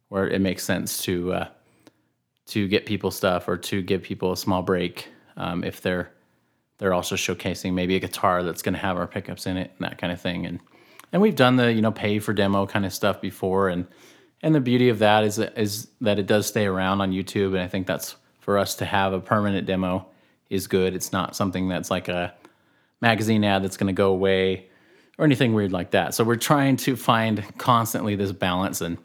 where 0.09 0.29
it 0.29 0.40
makes 0.40 0.64
sense 0.64 1.03
to 1.03 1.33
uh, 1.33 1.48
to 2.46 2.66
get 2.66 2.85
people 2.85 3.11
stuff 3.11 3.46
or 3.46 3.57
to 3.57 3.81
give 3.81 4.03
people 4.03 4.33
a 4.33 4.37
small 4.37 4.62
break 4.62 5.09
um, 5.37 5.62
if 5.62 5.81
they're 5.81 6.12
they're 6.79 6.94
also 6.94 7.14
showcasing 7.14 7.74
maybe 7.74 7.94
a 7.94 8.00
guitar 8.00 8.42
that's 8.42 8.62
going 8.62 8.72
to 8.72 8.81
have 8.81 8.96
our 8.96 9.07
pickups 9.07 9.46
in 9.46 9.57
it 9.57 9.70
and 9.79 9.87
that 9.87 9.98
kind 9.98 10.12
of 10.12 10.20
thing. 10.20 10.46
And 10.46 10.59
and 11.12 11.20
we've 11.20 11.37
done 11.37 11.57
the 11.57 11.72
you 11.72 11.83
know 11.83 11.92
pay 11.92 12.18
for 12.18 12.33
demo 12.33 12.66
kind 12.66 12.85
of 12.85 12.92
stuff 12.92 13.20
before. 13.20 13.68
And 13.68 13.87
and 14.42 14.55
the 14.55 14.61
beauty 14.61 14.88
of 14.88 14.98
that 14.98 15.24
is 15.24 15.38
is 15.38 15.88
that 16.00 16.18
it 16.18 16.26
does 16.26 16.46
stay 16.46 16.66
around 16.66 17.00
on 17.00 17.12
YouTube. 17.12 17.48
And 17.48 17.61
I 17.61 17.68
think 17.68 17.87
that's 17.87 18.16
for 18.40 18.59
us 18.59 18.74
to 18.76 18.85
have 18.85 19.12
a 19.12 19.20
permanent 19.20 19.66
demo 19.66 20.07
is 20.48 20.66
good. 20.66 20.94
It's 20.94 21.12
not 21.12 21.37
something 21.37 21.68
that's 21.68 21.90
like 21.90 22.09
a 22.09 22.35
magazine 23.00 23.44
ad 23.44 23.62
that's 23.64 23.76
going 23.76 23.86
to 23.86 23.92
go 23.92 24.10
away 24.10 24.66
or 25.18 25.24
anything 25.24 25.54
weird 25.54 25.72
like 25.72 25.90
that 25.90 26.14
so 26.14 26.24
we're 26.24 26.36
trying 26.36 26.76
to 26.76 26.96
find 26.96 27.44
constantly 27.58 28.16
this 28.16 28.32
balance 28.32 28.80
and 28.80 28.98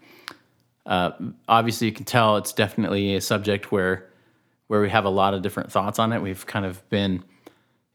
uh, 0.85 1.11
obviously, 1.47 1.87
you 1.87 1.93
can 1.93 2.05
tell 2.05 2.37
it's 2.37 2.53
definitely 2.53 3.15
a 3.15 3.21
subject 3.21 3.71
where 3.71 4.09
where 4.67 4.81
we 4.81 4.89
have 4.89 5.05
a 5.05 5.09
lot 5.09 5.33
of 5.33 5.41
different 5.41 5.71
thoughts 5.71 5.99
on 5.99 6.11
it. 6.11 6.21
We've 6.21 6.45
kind 6.45 6.65
of 6.65 6.87
been, 6.89 7.23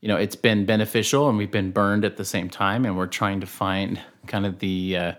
you 0.01 0.07
know, 0.07 0.17
it's 0.17 0.37
been 0.37 0.67
beneficial 0.67 1.29
and 1.29 1.37
we've 1.37 1.51
been 1.51 1.73
burned 1.73 2.05
at 2.05 2.17
the 2.17 2.25
same 2.25 2.49
time, 2.49 2.85
and 2.85 2.97
we're 2.97 3.07
trying 3.07 3.41
to 3.41 3.47
find 3.47 4.01
kind 4.27 4.45
of 4.45 4.59
the 4.59 4.97
uh, 4.97 5.13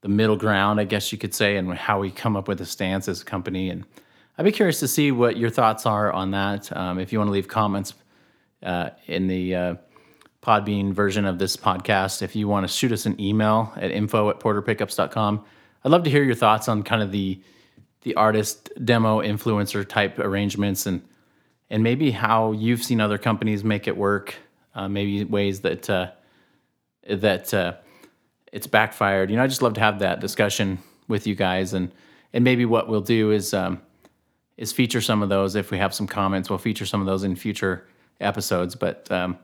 the 0.00 0.08
middle 0.08 0.36
ground, 0.36 0.80
I 0.80 0.84
guess 0.84 1.12
you 1.12 1.18
could 1.18 1.34
say, 1.34 1.56
and 1.56 1.72
how 1.74 2.00
we 2.00 2.10
come 2.10 2.36
up 2.36 2.48
with 2.48 2.60
a 2.60 2.66
stance 2.66 3.06
as 3.06 3.22
a 3.22 3.24
company. 3.24 3.70
And 3.70 3.84
I'd 4.36 4.44
be 4.44 4.52
curious 4.52 4.80
to 4.80 4.88
see 4.88 5.12
what 5.12 5.36
your 5.36 5.50
thoughts 5.50 5.86
are 5.86 6.12
on 6.12 6.32
that. 6.32 6.74
Um, 6.76 6.98
if 6.98 7.12
you 7.12 7.18
want 7.18 7.28
to 7.28 7.32
leave 7.32 7.46
comments 7.46 7.94
uh, 8.64 8.90
in 9.06 9.28
the 9.28 9.54
uh, 9.54 9.74
Podbean 10.42 10.92
version 10.92 11.24
of 11.24 11.38
this 11.38 11.56
podcast, 11.56 12.22
if 12.22 12.34
you 12.34 12.48
want 12.48 12.66
to 12.66 12.72
shoot 12.72 12.92
us 12.92 13.06
an 13.06 13.20
email 13.20 13.72
at 13.76 13.90
info 13.90 14.30
at 14.30 14.40
porterpickups.com 14.40 15.44
I'd 15.84 15.90
love 15.90 16.04
to 16.04 16.10
hear 16.10 16.22
your 16.22 16.34
thoughts 16.34 16.68
on 16.68 16.82
kind 16.82 17.02
of 17.02 17.12
the 17.12 17.40
the 18.02 18.14
artist 18.14 18.70
demo 18.82 19.20
influencer 19.20 19.86
type 19.86 20.18
arrangements 20.18 20.86
and 20.86 21.02
and 21.68 21.82
maybe 21.82 22.10
how 22.10 22.52
you've 22.52 22.82
seen 22.82 23.00
other 23.00 23.18
companies 23.18 23.62
make 23.62 23.86
it 23.86 23.96
work. 23.96 24.34
Uh, 24.74 24.88
maybe 24.88 25.24
ways 25.24 25.60
that 25.60 25.88
uh, 25.88 26.10
that 27.08 27.52
uh, 27.54 27.74
it's 28.52 28.66
backfired. 28.66 29.30
You 29.30 29.36
know, 29.36 29.42
I 29.42 29.46
just 29.46 29.62
love 29.62 29.74
to 29.74 29.80
have 29.80 29.98
that 30.00 30.20
discussion 30.20 30.78
with 31.08 31.26
you 31.26 31.34
guys 31.34 31.72
and 31.72 31.92
and 32.32 32.44
maybe 32.44 32.64
what 32.64 32.88
we'll 32.88 33.00
do 33.00 33.30
is 33.30 33.54
um, 33.54 33.80
is 34.56 34.72
feature 34.72 35.00
some 35.00 35.22
of 35.22 35.28
those 35.28 35.56
if 35.56 35.70
we 35.70 35.78
have 35.78 35.94
some 35.94 36.06
comments. 36.06 36.50
We'll 36.50 36.58
feature 36.58 36.86
some 36.86 37.00
of 37.00 37.06
those 37.06 37.24
in 37.24 37.36
future 37.36 37.86
episodes. 38.20 38.74
But 38.74 39.10
um, 39.10 39.38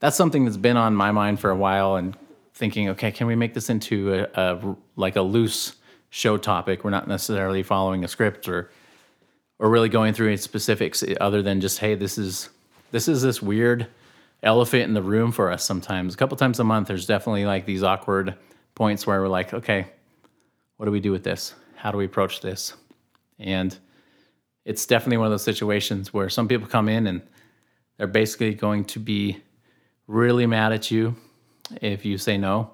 that's 0.00 0.16
something 0.16 0.44
that's 0.44 0.56
been 0.56 0.76
on 0.76 0.94
my 0.94 1.12
mind 1.12 1.40
for 1.40 1.50
a 1.50 1.56
while 1.56 1.96
and 1.96 2.16
thinking, 2.54 2.88
okay, 2.90 3.10
can 3.10 3.26
we 3.26 3.36
make 3.36 3.54
this 3.54 3.70
into 3.70 4.14
a, 4.14 4.28
a 4.34 4.76
like 4.96 5.16
a 5.16 5.22
loose 5.22 5.74
show 6.10 6.36
topic. 6.36 6.84
We're 6.84 6.90
not 6.90 7.08
necessarily 7.08 7.62
following 7.62 8.04
a 8.04 8.08
script 8.08 8.48
or 8.48 8.70
or 9.58 9.68
really 9.68 9.88
going 9.88 10.14
through 10.14 10.28
any 10.28 10.36
specifics 10.36 11.02
other 11.20 11.42
than 11.42 11.60
just 11.60 11.78
hey, 11.78 11.94
this 11.94 12.18
is 12.18 12.48
this 12.90 13.08
is 13.08 13.22
this 13.22 13.42
weird 13.42 13.86
elephant 14.42 14.84
in 14.84 14.94
the 14.94 15.02
room 15.02 15.32
for 15.32 15.50
us 15.50 15.64
sometimes. 15.64 16.14
A 16.14 16.16
couple 16.16 16.36
times 16.36 16.60
a 16.60 16.64
month 16.64 16.88
there's 16.88 17.06
definitely 17.06 17.44
like 17.44 17.66
these 17.66 17.82
awkward 17.82 18.34
points 18.74 19.06
where 19.06 19.20
we're 19.20 19.28
like, 19.28 19.52
okay, 19.52 19.86
what 20.76 20.86
do 20.86 20.92
we 20.92 21.00
do 21.00 21.10
with 21.10 21.24
this? 21.24 21.54
How 21.74 21.90
do 21.90 21.98
we 21.98 22.04
approach 22.04 22.40
this? 22.40 22.74
And 23.38 23.76
it's 24.64 24.86
definitely 24.86 25.16
one 25.16 25.26
of 25.26 25.32
those 25.32 25.44
situations 25.44 26.12
where 26.12 26.28
some 26.28 26.48
people 26.48 26.68
come 26.68 26.88
in 26.88 27.06
and 27.06 27.22
they're 27.96 28.06
basically 28.06 28.54
going 28.54 28.84
to 28.86 29.00
be 29.00 29.42
really 30.08 30.46
mad 30.46 30.72
at 30.72 30.90
you 30.90 31.14
if 31.80 32.04
you 32.04 32.18
say 32.18 32.36
no 32.36 32.72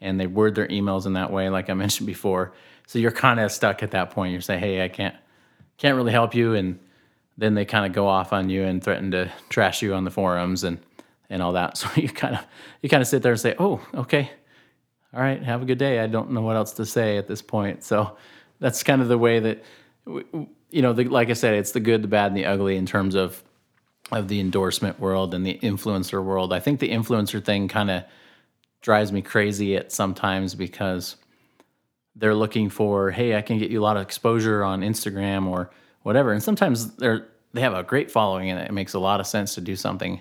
and 0.00 0.20
they 0.20 0.28
word 0.28 0.54
their 0.54 0.68
emails 0.68 1.06
in 1.06 1.14
that 1.14 1.32
way, 1.32 1.48
like 1.48 1.68
I 1.68 1.74
mentioned 1.74 2.06
before. 2.06 2.52
So 2.86 3.00
you're 3.00 3.10
kind 3.10 3.40
of 3.40 3.50
stuck 3.50 3.82
at 3.82 3.90
that 3.90 4.10
point. 4.10 4.32
you 4.32 4.40
say 4.40 4.58
"Hey, 4.58 4.84
I 4.84 4.88
can't 4.88 5.16
can't 5.76 5.96
really 5.96 6.12
help 6.12 6.34
you," 6.34 6.54
and 6.54 6.78
then 7.36 7.54
they 7.54 7.64
kind 7.64 7.84
of 7.84 7.92
go 7.92 8.06
off 8.06 8.32
on 8.32 8.48
you 8.48 8.62
and 8.62 8.82
threaten 8.82 9.10
to 9.10 9.32
trash 9.48 9.82
you 9.82 9.94
on 9.94 10.04
the 10.04 10.10
forums 10.10 10.62
and 10.62 10.78
and 11.28 11.42
all 11.42 11.52
that. 11.54 11.76
So 11.78 11.88
you 11.96 12.08
kind 12.08 12.36
of 12.36 12.46
you 12.80 12.88
kind 12.88 13.02
of 13.02 13.08
sit 13.08 13.22
there 13.22 13.32
and 13.32 13.40
say, 13.40 13.56
"Oh, 13.58 13.80
okay, 13.94 14.30
all 15.12 15.20
right, 15.20 15.42
have 15.42 15.62
a 15.62 15.64
good 15.64 15.78
day." 15.78 15.98
I 16.00 16.06
don't 16.06 16.30
know 16.30 16.42
what 16.42 16.56
else 16.56 16.72
to 16.74 16.86
say 16.86 17.16
at 17.16 17.26
this 17.26 17.42
point. 17.42 17.82
So 17.82 18.16
that's 18.60 18.82
kind 18.82 19.02
of 19.02 19.08
the 19.08 19.18
way 19.18 19.40
that 19.40 19.64
you 20.70 20.82
know, 20.82 20.92
the, 20.92 21.04
like 21.04 21.30
I 21.30 21.34
said, 21.34 21.54
it's 21.54 21.72
the 21.72 21.80
good, 21.80 22.02
the 22.02 22.08
bad, 22.08 22.28
and 22.28 22.36
the 22.36 22.46
ugly 22.46 22.76
in 22.76 22.86
terms 22.86 23.14
of 23.14 23.42
of 24.12 24.28
the 24.28 24.40
endorsement 24.40 24.98
world 24.98 25.34
and 25.34 25.44
the 25.44 25.58
influencer 25.62 26.22
world. 26.22 26.52
I 26.52 26.60
think 26.60 26.80
the 26.80 26.90
influencer 26.90 27.44
thing 27.44 27.68
kind 27.68 27.90
of 27.90 28.04
drives 28.80 29.12
me 29.12 29.22
crazy 29.22 29.76
at 29.76 29.92
sometimes 29.92 30.54
because 30.54 31.16
they're 32.16 32.34
looking 32.34 32.70
for, 32.70 33.10
hey, 33.10 33.36
I 33.36 33.42
can 33.42 33.58
get 33.58 33.70
you 33.70 33.80
a 33.80 33.82
lot 33.82 33.96
of 33.96 34.02
exposure 34.02 34.64
on 34.64 34.80
Instagram 34.80 35.46
or 35.46 35.70
whatever. 36.02 36.32
And 36.32 36.42
sometimes 36.42 36.96
they're 36.96 37.28
they 37.52 37.60
have 37.60 37.74
a 37.74 37.82
great 37.82 38.10
following 38.10 38.50
and 38.50 38.60
it 38.60 38.72
makes 38.72 38.94
a 38.94 38.98
lot 38.98 39.20
of 39.20 39.26
sense 39.26 39.54
to 39.54 39.60
do 39.60 39.76
something. 39.76 40.20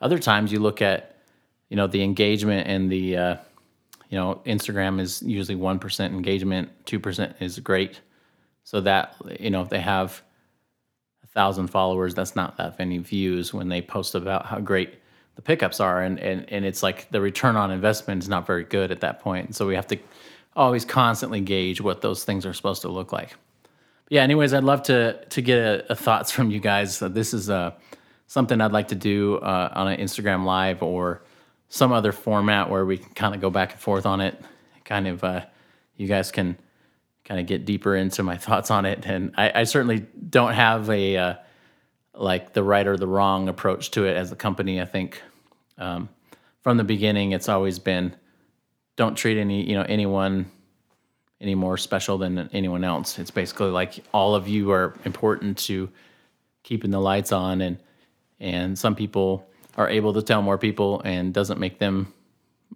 Other 0.00 0.18
times 0.18 0.52
you 0.52 0.60
look 0.60 0.82
at, 0.82 1.16
you 1.68 1.76
know, 1.76 1.86
the 1.86 2.02
engagement 2.02 2.68
and 2.68 2.90
the, 2.90 3.16
uh, 3.16 3.36
you 4.10 4.18
know, 4.18 4.40
Instagram 4.46 5.00
is 5.00 5.22
usually 5.22 5.58
1% 5.58 6.06
engagement, 6.06 6.70
2% 6.84 7.34
is 7.40 7.58
great. 7.60 8.00
So 8.64 8.80
that, 8.82 9.16
you 9.40 9.50
know, 9.50 9.62
if 9.62 9.70
they 9.70 9.80
have 9.80 10.22
thousand 11.32 11.68
followers, 11.68 12.14
that's 12.14 12.34
not 12.34 12.56
that 12.56 12.78
many 12.78 12.98
views 12.98 13.54
when 13.54 13.68
they 13.68 13.80
post 13.80 14.14
about 14.14 14.46
how 14.46 14.58
great 14.60 14.98
the 15.36 15.42
pickups 15.42 15.78
are. 15.80 16.02
And, 16.02 16.18
and, 16.18 16.44
and 16.52 16.64
it's 16.64 16.82
like 16.82 17.08
the 17.10 17.20
return 17.20 17.56
on 17.56 17.70
investment 17.70 18.22
is 18.22 18.28
not 18.28 18.46
very 18.46 18.64
good 18.64 18.90
at 18.90 19.00
that 19.00 19.20
point. 19.20 19.54
So 19.54 19.66
we 19.66 19.74
have 19.76 19.86
to 19.88 19.98
always 20.56 20.84
constantly 20.84 21.40
gauge 21.40 21.80
what 21.80 22.00
those 22.00 22.24
things 22.24 22.44
are 22.44 22.52
supposed 22.52 22.82
to 22.82 22.88
look 22.88 23.12
like. 23.12 23.30
But 24.04 24.12
yeah. 24.12 24.22
Anyways, 24.22 24.52
I'd 24.52 24.64
love 24.64 24.82
to 24.84 25.24
to 25.26 25.42
get 25.42 25.58
a, 25.58 25.92
a 25.92 25.94
thoughts 25.94 26.32
from 26.32 26.50
you 26.50 26.58
guys. 26.58 27.00
Uh, 27.00 27.08
this 27.08 27.32
is 27.32 27.48
uh, 27.48 27.72
something 28.26 28.60
I'd 28.60 28.72
like 28.72 28.88
to 28.88 28.94
do 28.94 29.36
uh, 29.36 29.70
on 29.74 29.88
an 29.88 30.00
Instagram 30.00 30.44
live 30.44 30.82
or 30.82 31.22
some 31.68 31.92
other 31.92 32.12
format 32.12 32.70
where 32.70 32.84
we 32.84 32.98
can 32.98 33.12
kind 33.14 33.34
of 33.34 33.40
go 33.40 33.50
back 33.50 33.72
and 33.72 33.80
forth 33.80 34.06
on 34.06 34.20
it. 34.20 34.40
Kind 34.84 35.06
of, 35.06 35.22
uh, 35.22 35.44
you 35.96 36.08
guys 36.08 36.32
can 36.32 36.56
kind 37.28 37.38
of 37.38 37.46
get 37.46 37.66
deeper 37.66 37.94
into 37.94 38.22
my 38.22 38.36
thoughts 38.46 38.70
on 38.70 38.86
it. 38.86 39.04
And 39.04 39.32
I, 39.36 39.60
I 39.60 39.64
certainly 39.64 40.06
don't 40.28 40.54
have 40.54 40.88
a 40.88 41.16
uh, 41.16 41.34
like 42.14 42.54
the 42.54 42.62
right 42.62 42.86
or 42.86 42.96
the 42.96 43.06
wrong 43.06 43.48
approach 43.48 43.90
to 43.92 44.06
it 44.06 44.16
as 44.16 44.32
a 44.32 44.36
company. 44.36 44.80
I 44.80 44.86
think 44.86 45.22
um, 45.76 46.08
from 46.62 46.78
the 46.78 46.84
beginning, 46.84 47.32
it's 47.32 47.48
always 47.48 47.78
been 47.78 48.16
don't 48.96 49.14
treat 49.14 49.38
any 49.38 49.68
you 49.68 49.76
know 49.76 49.82
anyone 49.82 50.50
any 51.40 51.54
more 51.54 51.76
special 51.76 52.18
than 52.18 52.50
anyone 52.52 52.82
else. 52.82 53.18
It's 53.18 53.30
basically 53.30 53.70
like 53.70 54.02
all 54.12 54.34
of 54.34 54.48
you 54.48 54.72
are 54.72 54.96
important 55.04 55.58
to 55.58 55.88
keeping 56.64 56.90
the 56.90 57.00
lights 57.00 57.30
on, 57.30 57.60
and 57.60 57.78
and 58.40 58.78
some 58.78 58.96
people 58.96 59.46
are 59.76 59.88
able 59.88 60.14
to 60.14 60.22
tell 60.22 60.42
more 60.42 60.58
people, 60.58 61.00
and 61.04 61.32
doesn't 61.32 61.60
make 61.60 61.78
them 61.78 62.12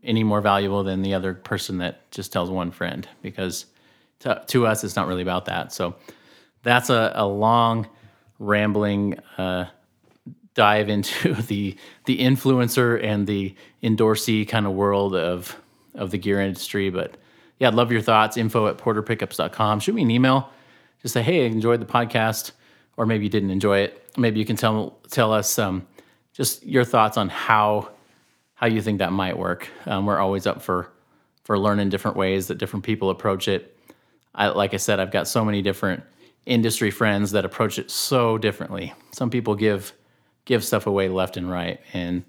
any 0.04 0.22
more 0.22 0.40
valuable 0.40 0.84
than 0.84 1.02
the 1.02 1.14
other 1.14 1.34
person 1.34 1.78
that 1.78 2.10
just 2.10 2.32
tells 2.32 2.50
one 2.50 2.70
friend 2.70 3.08
because 3.20 3.66
to, 4.22 4.42
to 4.48 4.66
us 4.66 4.82
it's 4.84 4.96
not 4.96 5.06
really 5.06 5.22
about 5.22 5.44
that. 5.44 5.72
So 5.72 5.94
that's 6.62 6.90
a, 6.90 7.12
a 7.14 7.26
long 7.26 7.88
rambling 8.38 9.18
uh, 9.38 9.66
dive 10.54 10.88
into 10.88 11.34
the 11.42 11.76
the 12.06 12.18
influencer 12.18 13.02
and 13.02 13.26
the 13.26 13.54
endorsee 13.82 14.46
kind 14.46 14.66
of 14.66 14.72
world 14.72 15.14
of 15.14 15.56
of 15.94 16.10
the 16.10 16.18
gear 16.18 16.40
industry, 16.40 16.90
but 16.90 17.16
yeah, 17.58 17.68
I'd 17.68 17.74
love 17.74 17.92
your 17.92 18.00
thoughts. 18.00 18.36
Info 18.36 18.66
at 18.66 18.78
porterpickups.com. 18.78 19.80
Shoot 19.80 19.94
me 19.94 20.02
an 20.02 20.10
email. 20.10 20.50
Just 21.00 21.14
say, 21.14 21.22
hey, 21.22 21.44
I 21.44 21.46
enjoyed 21.46 21.80
the 21.80 21.86
podcast, 21.86 22.52
or 22.96 23.06
maybe 23.06 23.24
you 23.24 23.30
didn't 23.30 23.50
enjoy 23.50 23.78
it. 23.78 24.10
Maybe 24.16 24.40
you 24.40 24.46
can 24.46 24.56
tell 24.56 24.98
tell 25.10 25.32
us 25.32 25.58
um, 25.58 25.86
just 26.32 26.64
your 26.64 26.84
thoughts 26.84 27.16
on 27.16 27.28
how 27.28 27.90
how 28.54 28.66
you 28.66 28.80
think 28.80 28.98
that 28.98 29.12
might 29.12 29.38
work. 29.38 29.68
Um, 29.86 30.06
we're 30.06 30.18
always 30.18 30.46
up 30.46 30.62
for 30.62 30.88
for 31.44 31.58
learning 31.58 31.88
different 31.88 32.16
ways 32.16 32.48
that 32.48 32.58
different 32.58 32.84
people 32.84 33.10
approach 33.10 33.48
it. 33.48 33.76
I, 34.34 34.48
like 34.48 34.74
I 34.74 34.78
said, 34.78 35.00
I've 35.00 35.10
got 35.10 35.28
so 35.28 35.44
many 35.44 35.62
different 35.62 36.02
industry 36.46 36.90
friends 36.90 37.30
that 37.32 37.44
approach 37.44 37.78
it 37.78 37.90
so 37.90 38.38
differently. 38.38 38.92
Some 39.12 39.30
people 39.30 39.54
give 39.54 39.92
give 40.44 40.64
stuff 40.64 40.86
away 40.86 41.08
left 41.08 41.36
and 41.36 41.48
right, 41.48 41.80
and 41.92 42.24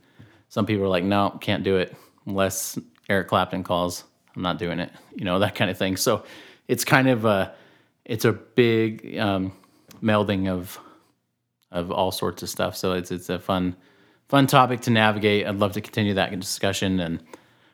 some 0.49 0.67
people 0.67 0.83
are 0.85 0.89
like, 0.89 1.03
no, 1.03 1.35
can't 1.41 1.63
do 1.63 1.77
it 1.77 1.95
unless 2.27 2.77
Eric 3.09 3.27
Clapton 3.27 3.63
calls. 3.63 4.03
I'm 4.35 4.43
not 4.43 4.59
doing 4.59 4.79
it, 4.79 4.91
you 5.15 5.25
know, 5.25 5.39
that 5.39 5.55
kind 5.55 5.71
of 5.71 5.77
thing. 5.77 5.97
So 5.97 6.23
it's 6.67 6.85
kind 6.85 7.09
of 7.09 7.25
a, 7.25 7.53
it's 8.05 8.25
a 8.25 8.33
big 8.33 9.17
um, 9.17 9.51
melding 10.03 10.47
of, 10.47 10.79
of 11.71 11.91
all 11.91 12.11
sorts 12.11 12.43
of 12.43 12.49
stuff. 12.49 12.75
So 12.75 12.93
it's, 12.93 13.11
it's 13.11 13.29
a 13.29 13.39
fun, 13.39 13.75
fun 14.27 14.45
topic 14.45 14.81
to 14.81 14.91
navigate. 14.91 15.47
I'd 15.47 15.55
love 15.55 15.73
to 15.73 15.81
continue 15.81 16.13
that 16.13 16.37
discussion. 16.39 16.99
And 16.99 17.23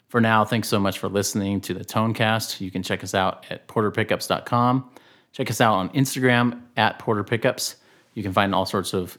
for 0.10 0.20
now, 0.20 0.44
thanks 0.44 0.68
so 0.68 0.80
much 0.80 1.00
for 1.00 1.08
listening 1.08 1.62
to 1.62 1.74
the 1.74 1.86
Tonecast. 1.86 2.60
You 2.60 2.70
can 2.70 2.84
check 2.84 3.04
us 3.04 3.16
out 3.16 3.46
at 3.50 3.68
porterpickups.com. 3.68 4.90
Check 5.32 5.50
us 5.50 5.62
out 5.62 5.76
on 5.76 5.90
Instagram 5.90 6.62
at 6.76 7.00
porterpickups. 7.00 7.76
You 8.16 8.24
can 8.24 8.34
find 8.34 8.54
all 8.54 8.66
sorts 8.66 8.94
of 8.94 9.18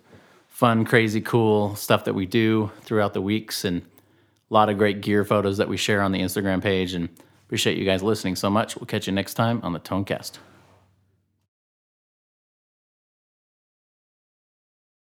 fun, 0.48 0.84
crazy, 0.84 1.20
cool 1.20 1.74
stuff 1.76 2.04
that 2.04 2.14
we 2.14 2.26
do 2.26 2.70
throughout 2.82 3.14
the 3.14 3.22
weeks 3.22 3.64
and 3.64 3.80
a 3.80 4.54
lot 4.54 4.68
of 4.68 4.76
great 4.76 5.00
gear 5.00 5.24
photos 5.24 5.56
that 5.56 5.68
we 5.68 5.78
share 5.78 6.02
on 6.02 6.12
the 6.12 6.20
Instagram 6.20 6.60
page. 6.62 6.92
And 6.92 7.08
Appreciate 7.50 7.78
you 7.78 7.84
guys 7.84 8.00
listening 8.00 8.36
so 8.36 8.48
much. 8.48 8.76
We'll 8.76 8.86
catch 8.86 9.08
you 9.08 9.12
next 9.12 9.34
time 9.34 9.58
on 9.64 9.72
the 9.72 9.80
Tonecast. 9.80 10.38